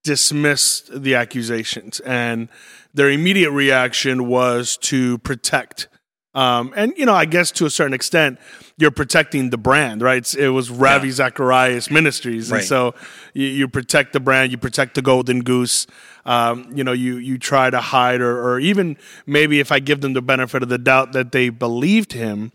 dismissed 0.05 1.03
the 1.03 1.17
accusations, 1.17 1.99
and 2.01 2.49
their 2.95 3.11
immediate 3.11 3.51
reaction 3.51 4.29
was 4.29 4.77
to 4.79 5.19
protect. 5.19 5.89
Um, 6.37 6.75
and 6.77 6.93
you 6.99 7.07
know, 7.07 7.15
I 7.15 7.25
guess 7.25 7.51
to 7.53 7.65
a 7.65 7.71
certain 7.71 7.95
extent, 7.95 8.39
you're 8.77 8.91
protecting 8.91 9.49
the 9.49 9.57
brand, 9.57 10.03
right? 10.03 10.35
it 10.35 10.51
was 10.51 10.71
Ravi 10.71 11.09
yeah. 11.09 11.15
Zacharias 11.15 11.91
Ministries, 11.91 12.51
right. 12.51 12.59
and 12.59 12.69
so 12.69 12.95
you, 13.33 13.47
you, 13.47 13.69
protect 13.69 14.13
the 14.13 14.21
brand, 14.21 14.53
you 14.53 14.59
protect 14.59 14.97
the 14.97 15.03
Golden 15.03 15.43
Goose. 15.43 15.87
Um, 16.27 16.71
you 16.75 16.85
know, 16.85 16.93
you 16.93 17.17
you 17.17 17.39
try 17.39 17.71
to 17.71 17.81
hide, 17.81 18.21
or, 18.21 18.47
or 18.47 18.61
even 18.61 18.99
maybe 19.25 19.61
if 19.61 19.73
I 19.73 19.79
give 19.79 20.03
them 20.03 20.13
the 20.13 20.21
benefit 20.21 20.63
of 20.63 20.69
the 20.69 20.77
doubt 20.77 21.13
that 21.13 21.33
they 21.33 21.49
believed 21.49 22.13
him. 22.13 22.53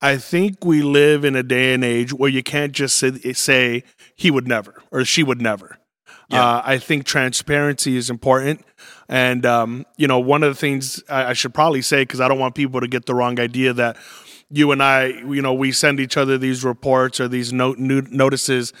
I 0.00 0.16
think 0.16 0.64
we 0.64 0.80
live 0.80 1.26
in 1.26 1.36
a 1.36 1.42
day 1.42 1.74
and 1.74 1.84
age 1.84 2.14
where 2.14 2.30
you 2.30 2.42
can't 2.42 2.72
just 2.72 2.96
say, 2.96 3.18
say 3.34 3.84
he 4.16 4.30
would 4.30 4.48
never 4.48 4.82
or 4.90 5.04
she 5.04 5.22
would 5.22 5.42
never. 5.42 5.76
Yeah. 6.30 6.42
Uh, 6.42 6.62
I 6.64 6.78
think 6.78 7.04
transparency 7.04 7.98
is 7.98 8.08
important. 8.08 8.64
And, 9.10 9.44
um, 9.44 9.86
you 9.96 10.06
know, 10.06 10.20
one 10.20 10.44
of 10.44 10.50
the 10.50 10.58
things 10.58 11.02
I, 11.08 11.26
I 11.26 11.32
should 11.32 11.52
probably 11.52 11.82
say, 11.82 12.02
because 12.02 12.20
I 12.20 12.28
don't 12.28 12.38
want 12.38 12.54
people 12.54 12.80
to 12.80 12.86
get 12.86 13.06
the 13.06 13.14
wrong 13.14 13.40
idea 13.40 13.72
that 13.72 13.96
you 14.50 14.70
and 14.70 14.80
I, 14.80 15.06
you 15.06 15.42
know, 15.42 15.52
we 15.52 15.72
send 15.72 15.98
each 15.98 16.16
other 16.16 16.38
these 16.38 16.64
reports 16.64 17.18
or 17.18 17.26
these 17.26 17.52
note, 17.52 17.78
notices 17.78 18.72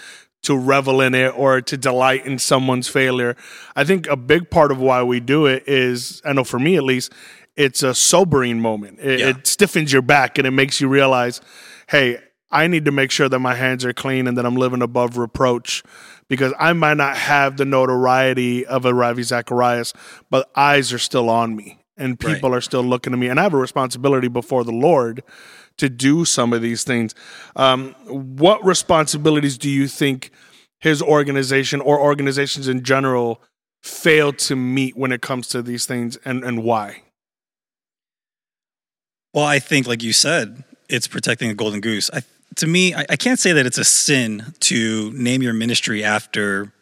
to 0.42 0.56
revel 0.56 1.00
in 1.00 1.14
it 1.14 1.36
or 1.36 1.60
to 1.60 1.76
delight 1.76 2.26
in 2.26 2.38
someone's 2.38 2.86
failure. 2.86 3.36
I 3.74 3.82
think 3.82 4.06
a 4.06 4.16
big 4.16 4.50
part 4.50 4.70
of 4.70 4.78
why 4.78 5.02
we 5.02 5.18
do 5.18 5.46
it 5.46 5.64
is, 5.66 6.22
I 6.24 6.32
know 6.32 6.44
for 6.44 6.60
me 6.60 6.76
at 6.76 6.84
least, 6.84 7.12
it's 7.56 7.82
a 7.82 7.92
sobering 7.92 8.60
moment. 8.60 9.00
It, 9.00 9.18
yeah. 9.18 9.28
it 9.30 9.48
stiffens 9.48 9.92
your 9.92 10.02
back 10.02 10.38
and 10.38 10.46
it 10.46 10.52
makes 10.52 10.80
you 10.80 10.86
realize, 10.86 11.40
hey, 11.88 12.20
I 12.52 12.68
need 12.68 12.84
to 12.84 12.92
make 12.92 13.10
sure 13.10 13.28
that 13.28 13.38
my 13.40 13.56
hands 13.56 13.84
are 13.84 13.92
clean 13.92 14.28
and 14.28 14.38
that 14.38 14.46
I'm 14.46 14.56
living 14.56 14.80
above 14.80 15.18
reproach 15.18 15.82
because 16.30 16.54
I 16.58 16.72
might 16.72 16.96
not 16.96 17.16
have 17.16 17.56
the 17.56 17.64
notoriety 17.64 18.64
of 18.64 18.84
a 18.84 18.94
Ravi 18.94 19.24
Zacharias, 19.24 19.92
but 20.30 20.48
eyes 20.54 20.92
are 20.92 20.98
still 20.98 21.28
on 21.28 21.56
me 21.56 21.80
and 21.96 22.18
people 22.18 22.50
right. 22.50 22.58
are 22.58 22.60
still 22.60 22.84
looking 22.84 23.12
at 23.12 23.18
me. 23.18 23.26
And 23.26 23.40
I 23.40 23.42
have 23.42 23.52
a 23.52 23.58
responsibility 23.58 24.28
before 24.28 24.62
the 24.62 24.72
Lord 24.72 25.24
to 25.78 25.90
do 25.90 26.24
some 26.24 26.52
of 26.52 26.62
these 26.62 26.84
things. 26.84 27.16
Um, 27.56 27.94
what 28.06 28.64
responsibilities 28.64 29.58
do 29.58 29.68
you 29.68 29.88
think 29.88 30.30
his 30.78 31.02
organization 31.02 31.80
or 31.80 32.00
organizations 32.00 32.68
in 32.68 32.84
general 32.84 33.42
fail 33.82 34.32
to 34.32 34.54
meet 34.54 34.96
when 34.96 35.10
it 35.10 35.20
comes 35.20 35.48
to 35.48 35.62
these 35.62 35.84
things 35.84 36.16
and, 36.24 36.44
and 36.44 36.62
why? 36.62 37.02
Well, 39.34 39.44
I 39.44 39.58
think, 39.58 39.88
like 39.88 40.02
you 40.04 40.12
said, 40.12 40.62
it's 40.88 41.08
protecting 41.08 41.50
a 41.50 41.54
golden 41.54 41.80
goose. 41.80 42.08
I, 42.12 42.22
to 42.56 42.66
me, 42.66 42.94
I, 42.94 43.06
I 43.10 43.16
can't 43.16 43.38
say 43.38 43.52
that 43.52 43.66
it's 43.66 43.78
a 43.78 43.84
sin 43.84 44.54
to 44.60 45.12
name 45.12 45.42
your 45.42 45.52
ministry 45.52 46.04
after 46.04 46.72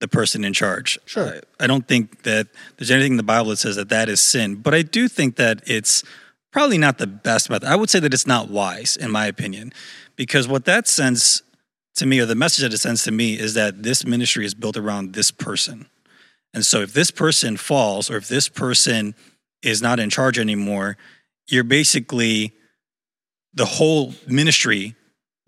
the 0.00 0.08
person 0.08 0.44
in 0.44 0.52
charge. 0.52 0.98
Sure. 1.06 1.40
I, 1.60 1.64
I 1.64 1.66
don't 1.66 1.86
think 1.86 2.22
that 2.22 2.46
there's 2.76 2.90
anything 2.90 3.12
in 3.12 3.16
the 3.16 3.22
Bible 3.22 3.50
that 3.50 3.56
says 3.56 3.76
that 3.76 3.88
that 3.88 4.08
is 4.08 4.20
sin, 4.20 4.56
but 4.56 4.74
I 4.74 4.82
do 4.82 5.08
think 5.08 5.36
that 5.36 5.62
it's 5.66 6.04
probably 6.52 6.78
not 6.78 6.98
the 6.98 7.06
best 7.06 7.50
method. 7.50 7.68
I 7.68 7.76
would 7.76 7.90
say 7.90 8.00
that 8.00 8.14
it's 8.14 8.26
not 8.26 8.50
wise, 8.50 8.96
in 8.96 9.10
my 9.10 9.26
opinion, 9.26 9.72
because 10.16 10.48
what 10.48 10.64
that 10.66 10.88
sends 10.88 11.42
to 11.96 12.06
me, 12.06 12.20
or 12.20 12.26
the 12.26 12.36
message 12.36 12.62
that 12.62 12.72
it 12.72 12.78
sends 12.78 13.02
to 13.04 13.10
me, 13.10 13.38
is 13.38 13.54
that 13.54 13.82
this 13.82 14.06
ministry 14.06 14.44
is 14.44 14.54
built 14.54 14.76
around 14.76 15.14
this 15.14 15.30
person. 15.30 15.86
And 16.54 16.64
so 16.64 16.80
if 16.80 16.92
this 16.92 17.10
person 17.10 17.56
falls, 17.56 18.10
or 18.10 18.16
if 18.16 18.28
this 18.28 18.48
person 18.48 19.14
is 19.62 19.82
not 19.82 19.98
in 19.98 20.08
charge 20.10 20.38
anymore, 20.38 20.96
you're 21.48 21.64
basically 21.64 22.54
the 23.52 23.64
whole 23.64 24.14
ministry 24.26 24.94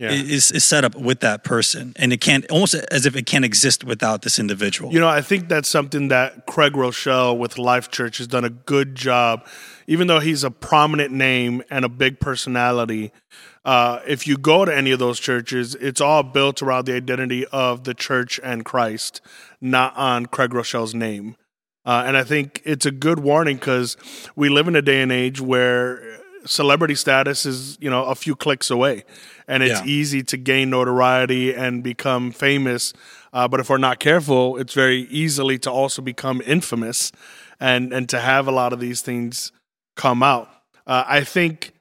yeah. 0.01 0.11
is, 0.11 0.51
is 0.51 0.65
set 0.65 0.85
up 0.85 0.95
with 0.97 1.21
that 1.21 1.45
person. 1.45 1.93
And 1.97 2.13
it 2.13 2.21
can't 2.21 2.51
almost 2.51 2.75
as 2.75 3.07
if 3.07 3.15
it 3.15 3.27
can't 3.27 3.45
exist 3.45 3.85
without 3.85 4.23
this 4.23 4.39
individual. 4.39 4.93
You 4.93 5.01
know 5.01 5.09
i 5.09 5.21
think 5.21 5.49
that's 5.49 5.69
something 5.69 6.09
that 6.09 6.47
Craig 6.47 6.73
Groeschel 6.73 7.37
with 7.39 7.59
life 7.59 7.91
church 7.91 8.19
has 8.19 8.27
done 8.27 8.45
a 8.45 8.51
good 8.51 8.95
job. 8.95 9.47
Even 9.87 10.07
though 10.07 10.21
he's 10.21 10.45
a 10.45 10.51
prominent 10.51 11.13
name 11.13 11.63
and 11.71 11.85
a 11.85 11.89
big 11.89 12.21
personality 12.21 13.13
uh, 13.63 14.01
if 14.07 14.27
you 14.27 14.39
go 14.39 14.65
to 14.65 14.75
any 14.75 14.91
of 14.91 14.99
those 14.99 15.21
churches 15.21 15.75
it's 15.75 16.01
all 16.01 16.23
built 16.23 16.63
around 16.63 16.87
the 16.87 16.95
identity 16.95 17.47
of 17.49 17.85
the 17.85 17.93
church 17.93 18.41
and 18.43 18.65
christ 18.65 19.21
not 19.61 19.95
on 19.97 20.27
Craig 20.27 20.51
Groeschel's 20.51 20.95
name. 20.95 21.37
Uh, 21.85 22.05
and 22.07 22.17
I 22.17 22.25
think 22.25 22.63
it's 22.65 22.87
a 22.87 22.91
good 22.91 23.21
warning 23.21 23.57
because 23.57 23.97
we 24.37 24.49
live 24.49 24.69
in 24.69 24.77
a 24.77 24.83
day 24.83 25.03
and 25.03 25.11
age 25.11 25.41
where 25.41 26.20
celebrity 26.45 26.95
status 26.95 27.47
is, 27.47 27.79
you 27.81 27.91
know, 27.91 28.05
a 28.05 28.15
few 28.15 28.35
clicks 28.37 28.71
away, 28.71 29.05
and 29.49 29.63
it's 29.63 29.81
yeah. 29.81 29.87
easy 29.87 30.23
to 30.25 30.37
gain 30.37 30.71
notoriety 30.71 31.55
and 31.55 31.83
become 31.83 32.33
famous. 32.33 32.93
Uh, 33.33 33.47
but 33.47 33.61
if 33.61 33.71
we're 33.71 33.79
not 33.79 34.01
careful, 34.01 34.57
it's 34.57 34.75
very 34.75 35.03
easily 35.03 35.59
to 35.59 35.71
also 35.71 36.03
become 36.03 36.43
infamous, 36.47 37.13
and 37.59 37.93
and 37.93 38.09
to 38.09 38.21
have 38.21 38.47
a 38.47 38.53
lot 38.53 38.73
of 38.73 38.81
these 38.81 39.01
things 39.01 39.53
come 39.97 40.23
out. 40.23 40.49
Uh, 40.87 41.05
I 41.07 41.25
think, 41.25 41.73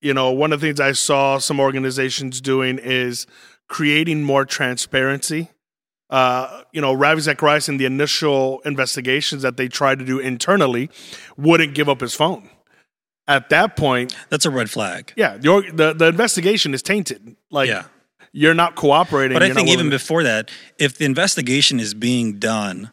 you 0.00 0.14
know, 0.14 0.30
one 0.32 0.52
of 0.52 0.60
the 0.60 0.68
things 0.68 0.80
I 0.80 0.92
saw 0.92 1.38
some 1.38 1.60
organizations 1.60 2.40
doing 2.40 2.78
is 2.78 3.26
creating 3.68 4.24
more 4.24 4.44
transparency 4.44 5.50
uh, 6.10 6.62
you 6.72 6.80
know, 6.80 6.92
Ravi 6.92 7.20
Zacharias 7.20 7.68
in 7.68 7.76
the 7.76 7.84
initial 7.84 8.60
investigations 8.64 9.42
that 9.42 9.56
they 9.56 9.68
tried 9.68 10.00
to 10.00 10.04
do 10.04 10.18
internally 10.18 10.90
wouldn't 11.36 11.74
give 11.74 11.88
up 11.88 12.00
his 12.00 12.14
phone. 12.14 12.50
At 13.30 13.48
that 13.50 13.76
point, 13.76 14.16
that's 14.28 14.44
a 14.44 14.50
red 14.50 14.68
flag. 14.68 15.12
Yeah, 15.16 15.36
the 15.36 15.70
the, 15.72 15.92
the 15.92 16.08
investigation 16.08 16.74
is 16.74 16.82
tainted. 16.82 17.36
Like, 17.48 17.68
yeah. 17.68 17.84
you're 18.32 18.54
not 18.54 18.74
cooperating. 18.74 19.36
But 19.36 19.44
I 19.44 19.54
think 19.54 19.68
even 19.68 19.88
before 19.88 20.24
that, 20.24 20.50
if 20.78 20.98
the 20.98 21.04
investigation 21.04 21.78
is 21.78 21.94
being 21.94 22.40
done 22.40 22.90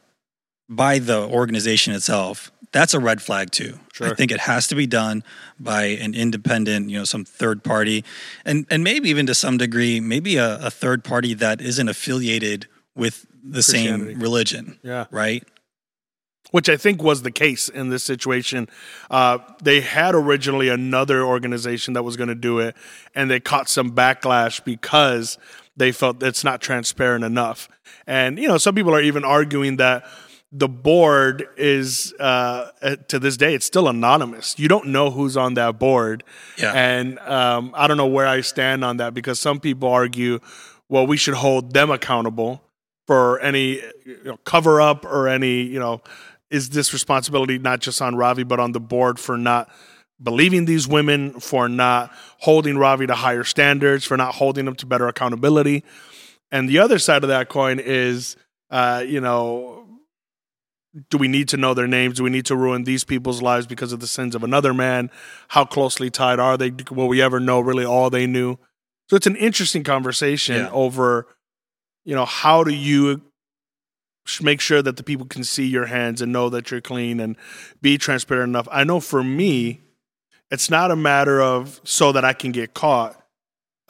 by 0.70 1.00
the 1.00 1.24
organization 1.28 1.96
itself, 1.96 2.52
that's 2.72 2.94
a 2.94 3.00
red 3.00 3.20
flag 3.20 3.50
too. 3.50 3.80
Sure. 3.94 4.12
I 4.12 4.14
think 4.14 4.32
it 4.32 4.42
has 4.42 4.68
to 4.68 4.76
be 4.76 4.86
done 4.86 5.24
by 5.60 5.86
an 5.86 6.14
independent, 6.14 6.92
you 6.92 7.00
know, 7.00 7.04
some 7.04 7.26
third 7.26 7.64
party, 7.64 8.04
and 8.46 8.68
and 8.70 8.84
maybe 8.84 9.10
even 9.10 9.26
to 9.26 9.34
some 9.34 9.58
degree, 9.58 10.00
maybe 10.00 10.38
a, 10.38 10.68
a 10.68 10.70
third 10.70 11.04
party 11.04 11.34
that 11.34 11.62
isn't 11.62 11.90
affiliated 11.90 12.68
with 12.96 13.26
the 13.44 13.64
same 13.64 14.20
religion. 14.20 14.78
Yeah. 14.84 15.06
Right. 15.10 15.44
Which 16.52 16.70
I 16.70 16.78
think 16.78 17.04
was 17.04 17.24
the 17.24 17.32
case 17.32 17.68
in 17.68 17.90
this 17.90 18.04
situation. 18.04 18.70
Uh, 19.12 19.40
they 19.62 19.82
had 19.82 20.16
originally 20.16 20.70
another 20.70 21.24
organization 21.24 21.94
that 21.94 22.04
was 22.04 22.16
going 22.16 22.30
to 22.30 22.36
do 22.36 22.60
it, 22.60 22.76
and 23.14 23.30
they 23.30 23.40
caught 23.40 23.68
some 23.68 23.92
backlash 23.92 24.64
because 24.64 25.38
they 25.76 25.92
felt 25.92 26.24
it's 26.24 26.44
not 26.44 26.62
transparent 26.62 27.24
enough. 27.24 27.68
And, 28.06 28.40
you 28.40 28.48
know, 28.48 28.58
some 28.58 28.76
people 28.76 28.94
are 28.96 29.02
even 29.02 29.24
arguing 29.24 29.78
that 29.78 30.06
the 30.52 30.70
board 30.70 31.48
is 31.58 32.14
uh, 32.20 32.72
to 33.08 33.20
this 33.20 33.36
day 33.36 33.54
it's 33.54 33.66
still 33.66 33.90
anonymous 33.90 34.58
you 34.58 34.70
don't 34.70 34.88
know 34.88 35.12
who's 35.12 35.36
on 35.36 35.56
that 35.56 35.78
board 35.78 36.24
yeah. 36.58 36.72
and 36.72 37.20
um, 37.20 37.74
i 37.76 37.86
don't 37.86 37.98
know 37.98 38.08
where 38.08 38.26
i 38.26 38.40
stand 38.40 38.84
on 38.84 38.96
that 38.98 39.14
because 39.14 39.42
some 39.42 39.60
people 39.60 39.90
argue 39.90 40.40
well 40.88 41.06
we 41.06 41.18
should 41.18 41.34
hold 41.34 41.74
them 41.74 41.92
accountable 41.92 42.64
for 43.06 43.40
any 43.42 43.82
you 44.06 44.20
know, 44.24 44.38
cover 44.46 44.80
up 44.80 45.04
or 45.06 45.28
any 45.28 45.64
you 45.64 45.80
know 45.80 46.02
is 46.50 46.70
this 46.70 46.94
responsibility 46.94 47.58
not 47.58 47.80
just 47.80 48.02
on 48.02 48.16
Ravi 48.16 48.44
but 48.44 48.60
on 48.60 48.72
the 48.72 48.80
board 48.80 49.20
for 49.20 49.38
not 49.38 49.70
believing 50.22 50.66
these 50.66 50.88
women, 50.88 51.40
for 51.40 51.70
not 51.70 52.12
holding 52.40 52.78
Ravi 52.78 53.06
to 53.08 53.14
higher 53.14 53.44
standards, 53.44 54.04
for 54.04 54.18
not 54.18 54.36
holding 54.36 54.66
them 54.66 54.76
to 54.76 54.86
better 54.86 55.08
accountability. 55.08 55.84
And 56.52 56.68
the 56.68 56.80
other 56.80 56.98
side 56.98 57.24
of 57.24 57.28
that 57.30 57.50
coin 57.50 57.80
is, 57.80 58.36
uh, 58.72 59.04
you 59.06 59.22
know, 59.22 59.86
do 61.10 61.18
we 61.20 61.28
need 61.28 61.50
to 61.50 61.58
know 61.58 61.74
their 61.76 61.88
names? 61.88 62.18
Do 62.18 62.24
we 62.24 62.32
need 62.32 62.48
to 62.48 62.56
ruin 62.56 62.84
these 62.84 63.04
people's 63.04 63.42
lives 63.42 63.68
because 63.68 63.94
of 63.94 64.00
the 64.00 64.08
sins 64.08 64.34
of 64.34 64.44
another 64.44 64.74
man? 64.74 65.12
How 65.50 65.66
closely 65.66 66.10
tied 66.10 66.40
are 66.40 66.58
they? 66.58 66.72
Will 66.90 67.08
we 67.08 67.22
ever 67.22 67.40
know 67.40 67.60
really 67.60 67.86
all 67.86 68.10
they 68.10 68.26
knew? 68.26 68.58
So 69.10 69.16
it's 69.16 69.28
an 69.28 69.36
interesting 69.36 69.84
conversation 69.84 70.56
Yeah. 70.56 70.70
over, 70.72 71.28
you 72.06 72.16
know, 72.16 72.26
how 72.26 72.64
do 72.64 72.74
you 72.74 73.22
make 74.42 74.62
sure 74.62 74.82
that 74.82 74.98
the 74.98 75.04
people 75.04 75.26
can 75.26 75.44
see 75.44 75.66
your 75.66 75.86
hands 75.86 76.22
and 76.22 76.32
know 76.32 76.50
that 76.50 76.72
you're 76.72 76.82
clean 76.82 77.20
and 77.20 77.36
be 77.82 77.98
transparent 77.98 78.50
enough. 78.50 78.68
I 78.72 78.84
know 78.84 79.00
for 79.00 79.24
me, 79.24 79.82
it's 80.52 80.70
not 80.70 80.92
a 80.92 80.96
matter 80.96 81.42
of 81.42 81.82
so 81.84 82.12
that 82.12 82.24
I 82.24 82.34
can 82.34 82.52
get 82.52 82.74
caught. 82.74 83.22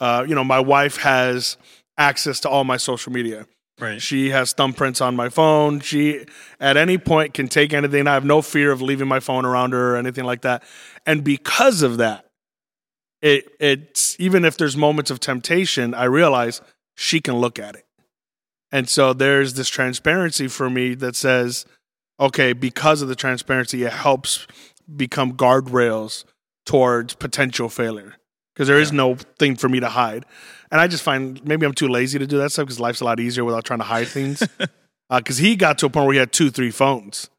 Uh, 0.00 0.24
you 0.26 0.34
know, 0.34 0.44
my 0.44 0.60
wife 0.60 0.98
has 0.98 1.56
access 1.96 2.40
to 2.40 2.48
all 2.48 2.64
my 2.64 2.76
social 2.76 3.12
media. 3.12 3.46
Right. 3.80 4.02
She 4.02 4.30
has 4.30 4.54
thumbprints 4.54 5.04
on 5.04 5.14
my 5.14 5.28
phone. 5.28 5.78
She, 5.80 6.24
at 6.58 6.76
any 6.76 6.98
point, 6.98 7.32
can 7.32 7.46
take 7.46 7.72
anything. 7.72 8.08
I 8.08 8.14
have 8.14 8.24
no 8.24 8.42
fear 8.42 8.72
of 8.72 8.82
leaving 8.82 9.06
my 9.06 9.20
phone 9.20 9.44
around 9.44 9.72
her 9.72 9.94
or 9.94 9.96
anything 9.96 10.24
like 10.24 10.42
that. 10.42 10.64
And 11.06 11.22
because 11.22 11.82
of 11.82 11.98
that, 11.98 12.24
it 13.22 13.48
it's 13.60 14.16
even 14.18 14.44
if 14.44 14.56
there's 14.56 14.76
moments 14.76 15.10
of 15.10 15.20
temptation, 15.20 15.94
I 15.94 16.04
realize 16.04 16.60
she 16.96 17.20
can 17.20 17.36
look 17.36 17.58
at 17.58 17.76
it. 17.76 17.84
And 18.70 18.88
so 18.88 19.12
there's 19.12 19.54
this 19.54 19.68
transparency 19.68 20.46
for 20.48 20.68
me 20.68 20.94
that 20.96 21.16
says, 21.16 21.64
okay, 22.20 22.52
because 22.52 23.00
of 23.02 23.08
the 23.08 23.14
transparency, 23.16 23.82
it 23.84 23.92
helps 23.92 24.46
become 24.94 25.34
guardrails 25.34 26.24
towards 26.66 27.14
potential 27.14 27.68
failure 27.68 28.14
because 28.54 28.68
there 28.68 28.78
is 28.78 28.90
Yeah. 28.90 28.96
no 28.96 29.14
thing 29.38 29.56
for 29.56 29.68
me 29.68 29.80
to 29.80 29.88
hide. 29.88 30.24
And 30.70 30.80
I 30.80 30.86
just 30.86 31.02
find 31.02 31.42
maybe 31.46 31.64
I'm 31.64 31.72
too 31.72 31.88
lazy 31.88 32.18
to 32.18 32.26
do 32.26 32.36
that 32.38 32.52
stuff 32.52 32.66
because 32.66 32.78
life's 32.80 33.00
a 33.00 33.04
lot 33.04 33.20
easier 33.20 33.44
without 33.44 33.64
trying 33.64 33.78
to 33.80 33.84
hide 33.86 34.08
things. 34.08 34.42
Uh, 35.10 35.20
because 35.20 35.38
he 35.38 35.56
got 35.56 35.78
to 35.78 35.86
a 35.86 35.88
point 35.88 36.04
where 36.04 36.12
he 36.12 36.18
had 36.18 36.30
two, 36.34 36.50
three 36.50 36.70
phones. 36.70 37.30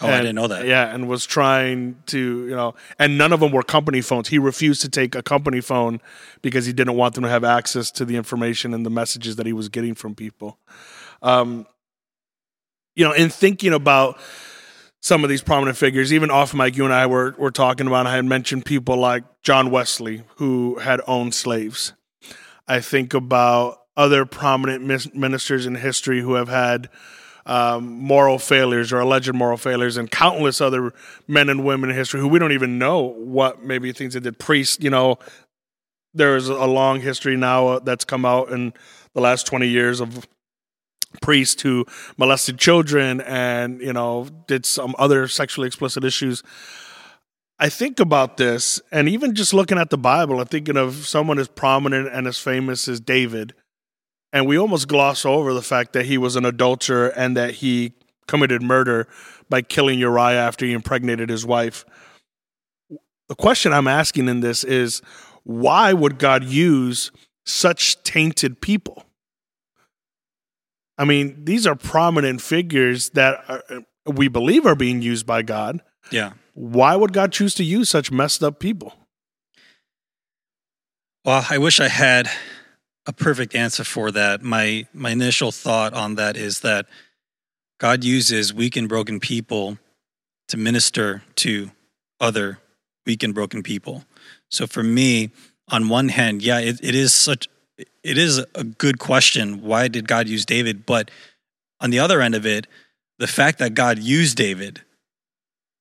Oh, 0.00 0.06
I 0.06 0.18
didn't 0.18 0.36
know 0.36 0.46
that. 0.46 0.66
Yeah, 0.66 0.94
and 0.94 1.08
was 1.08 1.26
trying 1.26 2.00
to, 2.06 2.18
you 2.18 2.54
know, 2.54 2.74
and 3.00 3.18
none 3.18 3.32
of 3.32 3.40
them 3.40 3.50
were 3.50 3.64
company 3.64 4.00
phones. 4.00 4.28
He 4.28 4.38
refused 4.38 4.80
to 4.82 4.88
take 4.88 5.16
a 5.16 5.22
company 5.22 5.60
phone 5.60 6.00
because 6.40 6.66
he 6.66 6.72
didn't 6.72 6.94
want 6.94 7.14
them 7.16 7.24
to 7.24 7.30
have 7.30 7.42
access 7.42 7.90
to 7.92 8.04
the 8.04 8.14
information 8.16 8.74
and 8.74 8.86
the 8.86 8.90
messages 8.90 9.36
that 9.36 9.46
he 9.46 9.52
was 9.52 9.68
getting 9.68 9.94
from 9.94 10.14
people. 10.14 10.58
Um, 11.20 11.66
you 12.94 13.04
know, 13.04 13.12
in 13.12 13.28
thinking 13.28 13.72
about 13.72 14.20
some 15.00 15.24
of 15.24 15.30
these 15.30 15.42
prominent 15.42 15.76
figures, 15.76 16.12
even 16.12 16.30
off 16.30 16.54
mic, 16.54 16.76
you 16.76 16.84
and 16.84 16.94
I 16.94 17.06
were 17.06 17.34
were 17.36 17.50
talking 17.50 17.88
about. 17.88 18.06
I 18.06 18.14
had 18.16 18.24
mentioned 18.24 18.64
people 18.64 18.96
like 18.96 19.24
John 19.42 19.70
Wesley 19.70 20.22
who 20.36 20.78
had 20.78 21.00
owned 21.08 21.34
slaves. 21.34 21.92
I 22.68 22.80
think 22.80 23.14
about 23.14 23.78
other 23.96 24.24
prominent 24.24 24.84
ministers 25.14 25.66
in 25.66 25.74
history 25.74 26.20
who 26.20 26.34
have 26.34 26.48
had 26.48 26.88
um, 27.48 27.98
moral 27.98 28.38
failures 28.38 28.92
or 28.92 29.00
alleged 29.00 29.32
moral 29.34 29.56
failures, 29.56 29.96
and 29.96 30.10
countless 30.10 30.60
other 30.60 30.92
men 31.26 31.48
and 31.48 31.64
women 31.64 31.90
in 31.90 31.96
history 31.96 32.20
who 32.20 32.28
we 32.28 32.38
don't 32.38 32.52
even 32.52 32.78
know 32.78 33.00
what 33.00 33.64
maybe 33.64 33.92
things 33.92 34.14
they 34.14 34.20
did. 34.20 34.38
Priests, 34.38 34.78
you 34.80 34.90
know, 34.90 35.18
there 36.14 36.36
is 36.36 36.48
a 36.48 36.66
long 36.66 37.00
history 37.00 37.36
now 37.36 37.68
uh, 37.68 37.78
that's 37.80 38.04
come 38.04 38.24
out 38.24 38.50
in 38.50 38.72
the 39.14 39.20
last 39.20 39.46
20 39.46 39.66
years 39.66 40.00
of 40.00 40.28
priests 41.22 41.62
who 41.62 41.86
molested 42.16 42.58
children 42.58 43.20
and, 43.22 43.80
you 43.80 43.92
know, 43.92 44.28
did 44.46 44.66
some 44.66 44.94
other 44.98 45.26
sexually 45.26 45.66
explicit 45.66 46.04
issues. 46.04 46.42
I 47.58 47.68
think 47.68 47.98
about 47.98 48.36
this, 48.36 48.80
and 48.92 49.08
even 49.08 49.34
just 49.34 49.52
looking 49.52 49.78
at 49.78 49.90
the 49.90 49.98
Bible, 49.98 50.40
I'm 50.40 50.46
thinking 50.46 50.76
of 50.76 51.06
someone 51.06 51.40
as 51.40 51.48
prominent 51.48 52.08
and 52.12 52.26
as 52.28 52.38
famous 52.38 52.86
as 52.86 53.00
David. 53.00 53.52
And 54.32 54.46
we 54.46 54.58
almost 54.58 54.88
gloss 54.88 55.24
over 55.24 55.54
the 55.54 55.62
fact 55.62 55.94
that 55.94 56.06
he 56.06 56.18
was 56.18 56.36
an 56.36 56.44
adulterer 56.44 57.08
and 57.08 57.36
that 57.36 57.54
he 57.54 57.92
committed 58.26 58.62
murder 58.62 59.08
by 59.48 59.62
killing 59.62 59.98
Uriah 59.98 60.38
after 60.38 60.66
he 60.66 60.72
impregnated 60.72 61.30
his 61.30 61.46
wife. 61.46 61.84
The 63.28 63.34
question 63.34 63.72
I'm 63.72 63.88
asking 63.88 64.28
in 64.28 64.40
this 64.40 64.64
is 64.64 65.02
why 65.44 65.92
would 65.92 66.18
God 66.18 66.44
use 66.44 67.10
such 67.46 68.02
tainted 68.02 68.60
people? 68.60 69.04
I 70.98 71.04
mean, 71.04 71.44
these 71.44 71.66
are 71.66 71.74
prominent 71.74 72.42
figures 72.42 73.10
that 73.10 73.42
are, 73.48 73.62
we 74.04 74.28
believe 74.28 74.66
are 74.66 74.74
being 74.74 75.00
used 75.00 75.26
by 75.26 75.42
God. 75.42 75.80
Yeah. 76.10 76.32
Why 76.54 76.96
would 76.96 77.12
God 77.12 77.32
choose 77.32 77.54
to 77.54 77.64
use 77.64 77.88
such 77.88 78.10
messed 78.10 78.42
up 78.42 78.58
people? 78.58 78.94
Well, 81.24 81.46
I 81.48 81.58
wish 81.58 81.78
I 81.78 81.88
had 81.88 82.28
a 83.08 83.12
perfect 83.12 83.54
answer 83.54 83.82
for 83.84 84.12
that. 84.12 84.42
My 84.42 84.86
my 84.92 85.10
initial 85.10 85.50
thought 85.50 85.94
on 85.94 86.14
that 86.16 86.36
is 86.36 86.60
that 86.60 86.86
God 87.80 88.04
uses 88.04 88.52
weak 88.52 88.76
and 88.76 88.88
broken 88.88 89.18
people 89.18 89.78
to 90.48 90.56
minister 90.56 91.22
to 91.36 91.70
other 92.20 92.58
weak 93.06 93.22
and 93.22 93.34
broken 93.34 93.62
people. 93.62 94.04
So 94.50 94.66
for 94.66 94.82
me, 94.82 95.30
on 95.68 95.88
one 95.88 96.08
hand, 96.10 96.42
yeah, 96.42 96.60
it, 96.60 96.80
it 96.82 96.94
is 96.94 97.14
such 97.14 97.48
it 97.78 98.18
is 98.18 98.44
a 98.54 98.64
good 98.64 98.98
question. 98.98 99.62
Why 99.62 99.88
did 99.88 100.06
God 100.06 100.28
use 100.28 100.44
David? 100.44 100.84
But 100.84 101.10
on 101.80 101.90
the 101.90 102.00
other 102.00 102.20
end 102.20 102.34
of 102.34 102.44
it, 102.44 102.66
the 103.18 103.26
fact 103.26 103.58
that 103.58 103.72
God 103.74 103.98
used 103.98 104.36
David 104.36 104.82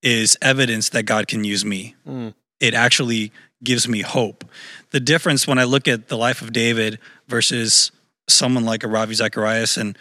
is 0.02 0.38
evidence 0.42 0.90
that 0.90 1.04
God 1.04 1.28
can 1.28 1.44
use 1.44 1.66
me 1.66 1.96
Mm. 2.08 2.34
it 2.62 2.74
actually 2.74 3.34
gives 3.64 3.88
me 3.88 4.02
hope. 4.02 4.46
The 4.92 5.00
difference 5.00 5.48
when 5.48 5.60
I 5.60 5.64
look 5.64 5.88
at 5.88 6.08
the 6.08 6.18
life 6.18 6.42
of 6.42 6.54
David 6.54 7.00
versus 7.28 7.92
someone 8.30 8.66
like 8.66 8.84
a 8.84 8.88
Ravi 8.88 9.16
Zacharias, 9.16 9.78
and 9.78 9.98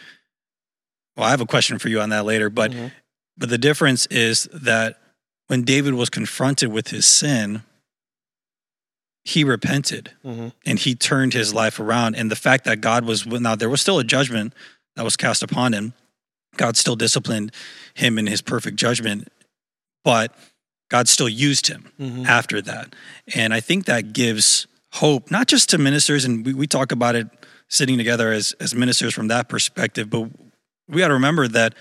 well, 1.17 1.27
I 1.27 1.31
have 1.31 1.41
a 1.41 1.47
question 1.47 1.79
for 1.79 1.89
you 1.89 2.01
on 2.01 2.11
that 2.11 2.25
later, 2.25 2.51
but 2.51 2.73
Mhm. 2.73 2.93
but 3.37 3.49
the 3.49 3.59
difference 3.59 4.07
is 4.07 4.49
that 4.53 5.01
when 5.47 5.63
David 5.63 5.95
was 5.95 6.11
confronted 6.11 6.71
with 6.71 6.89
his 6.89 7.07
sin, 7.07 7.63
he 9.25 9.45
repented 9.45 10.13
Mhm. 10.25 10.53
and 10.65 10.79
he 10.79 10.95
turned 10.95 11.33
his 11.33 11.53
life 11.53 11.81
around. 11.81 12.15
And 12.15 12.31
the 12.31 12.37
fact 12.37 12.65
that 12.65 12.81
God 12.81 13.05
was 13.05 13.27
now 13.27 13.55
there 13.57 13.69
was 13.71 13.81
still 13.81 13.99
a 13.99 14.05
judgment 14.05 14.55
that 14.95 15.03
was 15.03 15.17
cast 15.17 15.43
upon 15.43 15.73
him. 15.73 15.95
God 16.57 16.77
still 16.77 16.97
disciplined 16.97 17.53
him 17.95 18.19
in 18.19 18.27
his 18.27 18.41
perfect 18.41 18.77
judgment, 18.77 19.29
but 20.05 20.35
God 20.89 21.09
still 21.09 21.29
used 21.29 21.67
him 21.67 21.91
Mhm. 22.01 22.27
after 22.27 22.63
that. 22.63 22.95
And 23.35 23.53
I 23.53 23.61
think 23.61 23.87
that 23.87 24.13
gives 24.13 24.67
hope, 24.93 25.31
not 25.31 25.47
just 25.49 25.69
to 25.71 25.79
ministers, 25.79 26.25
and 26.25 26.45
we, 26.47 26.55
we 26.55 26.67
talk 26.67 26.93
about 26.93 27.15
it 27.17 27.29
sitting 27.69 27.99
together 27.99 28.31
as, 28.33 28.53
as 28.61 28.75
ministers 28.75 29.13
from 29.13 29.29
that 29.29 29.49
perspective, 29.49 30.09
but 30.09 30.29
we 30.89 30.99
got 31.01 31.09
to 31.09 31.15
remember 31.15 31.49
that 31.49 31.75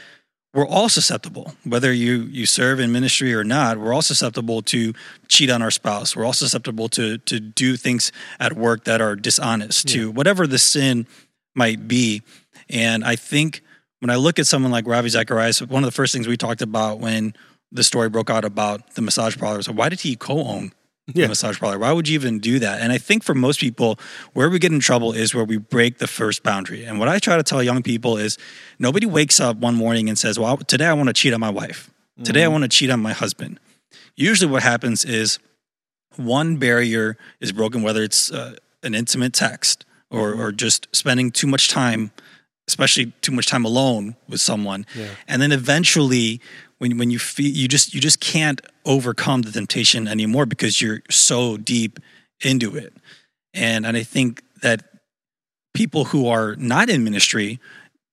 we're 0.53 0.67
all 0.67 0.87
susceptible, 0.89 1.53
whether 1.65 1.91
you, 1.91 2.23
you 2.31 2.45
serve 2.45 2.79
in 2.79 2.91
ministry 2.91 3.33
or 3.33 3.43
not, 3.43 3.77
we're 3.77 3.93
all 3.93 4.01
susceptible 4.01 4.61
to 4.63 4.93
cheat 5.27 5.49
on 5.49 5.61
our 5.61 5.69
spouse. 5.69 6.15
We're 6.15 6.23
all 6.25 6.33
susceptible 6.33 6.87
to, 6.89 7.17
to 7.19 7.39
do 7.41 7.75
things 7.75 8.11
at 8.39 8.53
work 8.53 8.85
that 8.85 9.01
are 9.01 9.15
dishonest, 9.17 9.89
to 9.89 10.09
whatever 10.11 10.47
the 10.47 10.57
sin 10.57 11.07
might 11.55 11.87
be. 11.89 12.21
And 12.69 13.03
I 13.03 13.17
think 13.17 13.61
when 13.99 14.09
I 14.09 14.15
look 14.15 14.39
at 14.39 14.47
someone 14.47 14.71
like 14.71 14.87
Ravi 14.87 15.09
Zacharias, 15.09 15.61
one 15.61 15.83
of 15.83 15.87
the 15.87 15.95
first 15.95 16.13
things 16.13 16.25
we 16.27 16.37
talked 16.37 16.61
about 16.61 16.99
when 16.99 17.33
the 17.75 17.83
story 17.83 18.09
broke 18.09 18.29
out 18.29 18.45
about 18.45 18.95
the 18.95 19.01
massage 19.01 19.37
parlor 19.37 19.61
So 19.61 19.71
why 19.73 19.89
did 19.89 20.01
he 20.01 20.15
co-own 20.15 20.71
Yeah. 21.07 21.25
the 21.25 21.29
massage 21.29 21.59
parlor? 21.59 21.77
Why 21.77 21.91
would 21.91 22.07
you 22.07 22.15
even 22.15 22.39
do 22.39 22.57
that? 22.59 22.81
And 22.81 22.91
I 22.91 22.97
think 22.97 23.23
for 23.23 23.35
most 23.35 23.59
people, 23.59 23.99
where 24.33 24.49
we 24.49 24.57
get 24.59 24.71
in 24.71 24.79
trouble 24.79 25.11
is 25.13 25.35
where 25.35 25.43
we 25.45 25.57
break 25.57 25.99
the 25.99 26.07
first 26.07 26.41
boundary. 26.41 26.83
And 26.87 26.97
what 26.99 27.07
I 27.09 27.19
try 27.19 27.35
to 27.37 27.43
tell 27.43 27.61
young 27.61 27.83
people 27.83 28.17
is 28.17 28.37
nobody 28.79 29.05
wakes 29.05 29.39
up 29.39 29.57
one 29.57 29.75
morning 29.75 30.09
and 30.09 30.17
says, 30.17 30.39
Well, 30.39 30.57
today 30.57 30.87
I 30.87 30.93
want 30.93 31.09
to 31.09 31.13
cheat 31.13 31.33
on 31.33 31.39
my 31.39 31.51
wife. 31.51 31.91
Today 32.23 32.43
I 32.45 32.47
want 32.47 32.63
to 32.63 32.69
cheat 32.69 32.89
on 32.89 33.01
my 33.01 33.13
husband. 33.13 33.59
Usually 34.15 34.49
what 34.49 34.63
happens 34.63 35.03
is 35.05 35.37
one 36.15 36.57
barrier 36.57 37.17
is 37.41 37.51
broken, 37.51 37.83
whether 37.83 38.01
it's 38.01 38.31
uh, 38.31 38.55
an 38.83 38.95
intimate 38.95 39.33
text 39.33 39.85
or, 40.09 40.33
or 40.33 40.51
just 40.51 40.87
spending 40.93 41.29
too 41.31 41.47
much 41.47 41.67
time, 41.67 42.11
especially 42.67 43.13
too 43.21 43.31
much 43.31 43.47
time 43.47 43.65
alone 43.65 44.15
with 44.27 44.41
someone. 44.41 44.85
Yeah. 44.95 45.09
And 45.27 45.41
then 45.41 45.51
eventually 45.51 46.41
when, 46.77 46.97
when 46.97 47.11
you 47.11 47.19
feel 47.19 47.51
you 47.51 47.67
just 47.67 47.93
you 47.93 48.01
just 48.01 48.19
can't 48.19 48.61
overcome 48.85 49.43
the 49.43 49.51
temptation 49.51 50.07
anymore 50.07 50.45
because 50.45 50.81
you're 50.81 51.01
so 51.09 51.57
deep 51.57 51.99
into 52.43 52.75
it. 52.75 52.93
And 53.53 53.85
and 53.85 53.95
I 53.95 54.03
think 54.03 54.43
that 54.61 54.83
people 55.73 56.05
who 56.05 56.27
are 56.27 56.55
not 56.55 56.89
in 56.89 57.03
ministry 57.03 57.59